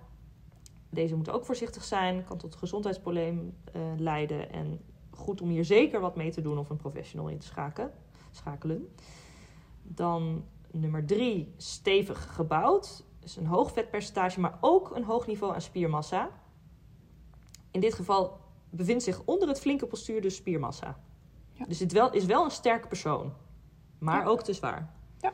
Deze 0.90 1.16
moeten 1.16 1.34
ook 1.34 1.46
voorzichtig 1.46 1.84
zijn, 1.84 2.26
kan 2.26 2.38
tot 2.38 2.56
gezondheidsprobleem 2.56 3.58
eh, 3.74 3.82
leiden. 3.98 4.52
En 4.52 4.82
goed 5.10 5.42
om 5.42 5.50
hier 5.50 5.66
zeker 5.66 6.00
wat 6.00 6.16
mee 6.16 6.32
te 6.32 6.42
doen 6.42 6.58
of 6.58 6.70
een 6.70 6.78
professional 6.78 7.28
in 7.28 7.38
te 7.38 7.48
schakelen. 8.32 8.94
Dan 9.84 10.46
nummer 10.72 11.06
3, 11.06 11.54
stevig 11.58 12.36
gebouwd. 12.36 13.04
Dus 13.20 13.36
een 13.36 13.46
hoog 13.46 13.72
vetpercentage, 13.72 14.40
maar 14.40 14.58
ook 14.62 14.96
een 14.96 15.04
hoog 15.04 15.28
niveau 15.28 15.54
aan 15.54 15.62
spiermassa. 15.62 16.30
In 17.72 17.80
dit 17.80 17.94
geval 17.94 18.38
bevindt 18.70 19.04
zich 19.04 19.22
onder 19.26 19.48
het 19.48 19.60
flinke 19.60 19.88
postuur 19.88 20.22
dus 20.22 20.36
spiermassa. 20.36 21.00
Ja. 21.60 21.66
Dus 21.66 21.80
het 21.80 21.92
wel, 21.92 22.12
is 22.12 22.26
wel 22.26 22.44
een 22.44 22.52
sterke 22.52 22.88
persoon, 22.88 23.34
maar 24.00 24.20
Ja. 24.22 24.26
ook 24.26 24.42
te 24.44 24.54
zwaar. 24.54 24.94
Ja. 25.18 25.34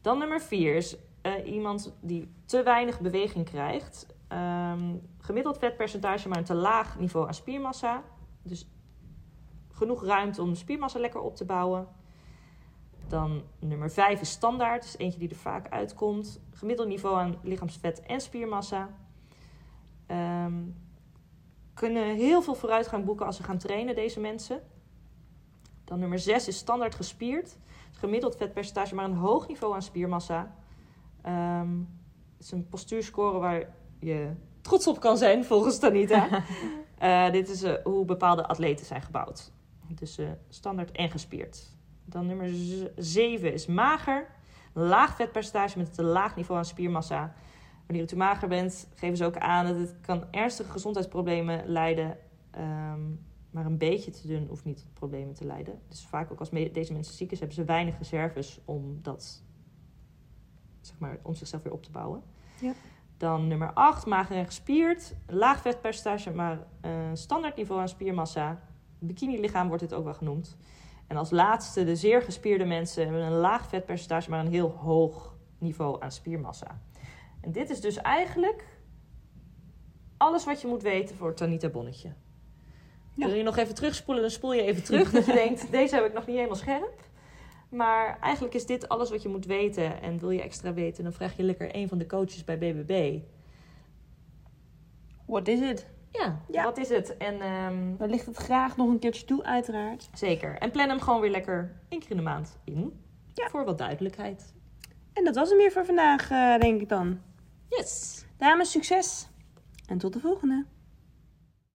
Dan 0.00 0.18
nummer 0.18 0.40
4 0.40 0.74
is 0.74 0.96
eh, 1.22 1.52
iemand 1.52 1.94
die 2.00 2.34
te 2.44 2.62
weinig 2.62 3.00
beweging 3.00 3.44
krijgt. 3.44 4.06
Ehm, 4.28 4.96
gemiddeld 5.18 5.58
vetpercentage, 5.58 6.28
maar 6.28 6.38
een 6.38 6.44
te 6.44 6.54
laag 6.54 6.98
niveau 6.98 7.26
aan 7.26 7.34
spiermassa. 7.34 8.02
Dus 8.42 8.70
genoeg 9.72 10.04
ruimte 10.04 10.42
om 10.42 10.50
de 10.50 10.56
spiermassa 10.56 10.98
lekker 10.98 11.20
op 11.20 11.36
te 11.36 11.44
bouwen. 11.44 11.88
Dan 13.08 13.42
nummer 13.58 13.90
5 13.90 14.20
is 14.20 14.30
standaard. 14.30 14.84
is 14.84 14.96
eentje 14.96 15.18
die 15.18 15.28
er 15.28 15.36
vaak 15.36 15.68
uitkomt. 15.68 16.40
Gemiddeld 16.50 16.88
niveau 16.88 17.16
aan 17.16 17.38
lichaamsvet 17.42 18.00
en 18.00 18.20
spiermassa. 18.20 18.88
Ehm, 20.06 20.62
kunnen 21.74 22.14
heel 22.14 22.42
veel 22.42 22.54
vooruitgang 22.54 23.04
boeken 23.04 23.26
als 23.26 23.36
ze 23.36 23.42
gaan 23.42 23.58
trainen, 23.58 23.94
deze 23.94 24.20
mensen. 24.20 24.60
Dan 25.88 25.98
nummer 25.98 26.18
6 26.18 26.48
is 26.48 26.56
standaard 26.56 26.94
gespierd. 26.94 27.56
Gemiddeld 27.90 28.36
vetpercentage, 28.36 28.94
maar 28.94 29.04
een 29.04 29.14
hoog 29.14 29.48
niveau 29.48 29.74
aan 29.74 29.82
spiermassa. 29.82 30.54
Ehm, 31.22 31.78
het 32.36 32.46
is 32.46 32.50
een 32.50 32.68
postuurscore 32.68 33.38
waar 33.38 33.64
je 33.98 34.30
trots 34.60 34.86
op 34.86 35.00
kan 35.00 35.18
zijn, 35.18 35.44
volgens 35.44 35.78
Tanita. 35.78 36.28
Eh, 36.98 37.30
dit 37.30 37.48
is 37.48 37.62
eh, 37.62 37.72
hoe 37.84 38.04
bepaalde 38.04 38.46
atleten 38.46 38.86
zijn 38.86 39.02
gebouwd. 39.02 39.52
Dus 39.88 40.18
eh, 40.18 40.26
standaard 40.48 40.92
en 40.92 41.10
gespierd. 41.10 41.76
Dan 42.04 42.26
nummer 42.26 42.50
7 42.96 43.52
is 43.52 43.66
mager. 43.66 44.26
Laag 44.72 45.16
vetpercentage 45.16 45.78
met 45.78 45.86
een 45.86 45.92
te 45.92 46.02
laag 46.02 46.36
niveau 46.36 46.58
aan 46.58 46.64
spiermassa. 46.64 47.34
Wanneer 47.86 48.02
je 48.02 48.08
te 48.10 48.16
mager 48.16 48.48
bent, 48.48 48.88
geven 48.94 49.16
ze 49.16 49.24
ook 49.24 49.36
aan 49.36 49.66
dat 49.66 49.76
het 49.76 49.94
kan 50.00 50.24
ernstige 50.30 50.70
gezondheidsproblemen 50.70 51.62
leiden. 51.66 52.18
Ehm, 52.50 53.00
maar 53.58 53.66
een 53.66 53.78
beetje 53.78 54.10
te 54.10 54.26
dun 54.26 54.46
hoeft 54.46 54.64
niet 54.64 54.76
tot 54.76 54.92
problemen 54.92 55.34
te 55.34 55.44
leiden. 55.44 55.80
Dus 55.88 56.06
vaak 56.06 56.32
ook 56.32 56.38
als 56.38 56.50
deze 56.50 56.92
mensen 56.92 57.14
ziek 57.14 57.32
is, 57.32 57.38
hebben 57.38 57.56
ze 57.56 57.64
weinig 57.64 57.98
reserves 57.98 58.60
om 58.64 58.98
dat, 59.02 59.42
zeg 60.80 60.98
maar, 60.98 61.18
om 61.22 61.34
zichzelf 61.34 61.62
weer 61.62 61.72
op 61.72 61.82
te 61.82 61.90
bouwen. 61.90 62.22
Ja. 62.60 62.72
Dan 63.16 63.48
nummer 63.48 63.72
8, 63.72 64.06
mager 64.06 64.36
en 64.36 64.46
gespierd. 64.46 65.14
Laag 65.26 65.60
vetpercentage, 65.60 66.30
maar 66.30 66.66
eh, 66.80 67.10
standaard 67.12 67.56
niveau 67.56 67.80
aan 67.80 67.88
spiermassa. 67.88 68.60
Bikini-lichaam 68.98 69.68
wordt 69.68 69.82
dit 69.82 69.94
ook 69.94 70.04
wel 70.04 70.14
genoemd. 70.14 70.56
En 71.06 71.16
als 71.16 71.30
laatste, 71.30 71.84
de 71.84 71.96
zeer 71.96 72.22
gespierde 72.22 72.64
mensen 72.64 73.04
hebben 73.04 73.22
een 73.22 73.32
laag 73.32 73.68
vetpercentage, 73.68 74.30
maar 74.30 74.40
een 74.40 74.52
heel 74.52 74.70
hoog 74.70 75.36
niveau 75.58 76.02
aan 76.02 76.12
spiermassa. 76.12 76.80
En 77.40 77.52
dit 77.52 77.70
is 77.70 77.80
dus 77.80 77.96
eigenlijk 77.96 78.78
alles 80.16 80.44
wat 80.44 80.60
je 80.60 80.68
moet 80.68 80.82
weten 80.82 81.16
voor 81.16 81.34
Tanita 81.34 81.68
Bonnetje. 81.68 82.12
Ja. 83.18 83.26
Wil 83.26 83.34
je 83.36 83.42
nog 83.42 83.56
even 83.56 83.74
terugspoelen, 83.74 84.22
dan 84.22 84.32
spoel 84.32 84.52
je 84.52 84.62
even 84.62 84.84
terug. 84.84 85.10
dat 85.10 85.26
je 85.26 85.32
denkt, 85.32 85.70
deze 85.70 85.94
heb 85.94 86.04
ik 86.04 86.12
nog 86.12 86.26
niet 86.26 86.36
helemaal 86.36 86.56
scherp. 86.56 87.06
Maar 87.68 88.18
eigenlijk 88.20 88.54
is 88.54 88.66
dit 88.66 88.88
alles 88.88 89.10
wat 89.10 89.22
je 89.22 89.28
moet 89.28 89.46
weten. 89.46 90.02
En 90.02 90.18
wil 90.18 90.30
je 90.30 90.42
extra 90.42 90.72
weten, 90.72 91.02
dan 91.04 91.12
vraag 91.12 91.36
je 91.36 91.42
lekker 91.42 91.74
een 91.74 91.88
van 91.88 91.98
de 91.98 92.06
coaches 92.06 92.44
bij 92.44 92.58
BBB. 92.58 93.18
What 95.26 95.48
is 95.48 95.60
it? 95.60 95.86
Ja, 96.12 96.40
Ja. 96.50 96.64
wat 96.64 96.78
is 96.78 96.88
het? 96.88 97.16
En 97.16 97.40
ehm, 97.40 97.96
We 97.98 98.08
lichten 98.08 98.32
het 98.32 98.42
graag 98.42 98.76
nog 98.76 98.88
een 98.88 98.98
keertje 98.98 99.24
toe, 99.24 99.44
uiteraard. 99.44 100.08
zeker. 100.14 100.58
En 100.58 100.70
plan 100.70 100.88
hem 100.88 101.00
gewoon 101.00 101.20
weer 101.20 101.30
lekker 101.30 101.76
één 101.88 102.00
keer 102.00 102.10
in 102.10 102.16
de 102.16 102.22
maand 102.22 102.58
in. 102.64 103.00
Ja. 103.34 103.48
Voor 103.48 103.64
wat 103.64 103.78
duidelijkheid. 103.78 104.52
En 105.12 105.24
dat 105.24 105.34
was 105.34 105.48
hem 105.48 105.58
weer 105.58 105.72
voor 105.72 105.84
vandaag, 105.84 106.30
eh, 106.30 106.58
denk 106.58 106.80
ik 106.80 106.88
dan. 106.88 107.20
Yes! 107.68 108.24
Dames, 108.36 108.70
succes! 108.70 109.28
En 109.86 109.98
tot 109.98 110.12
de 110.12 110.20
volgende! 110.20 110.64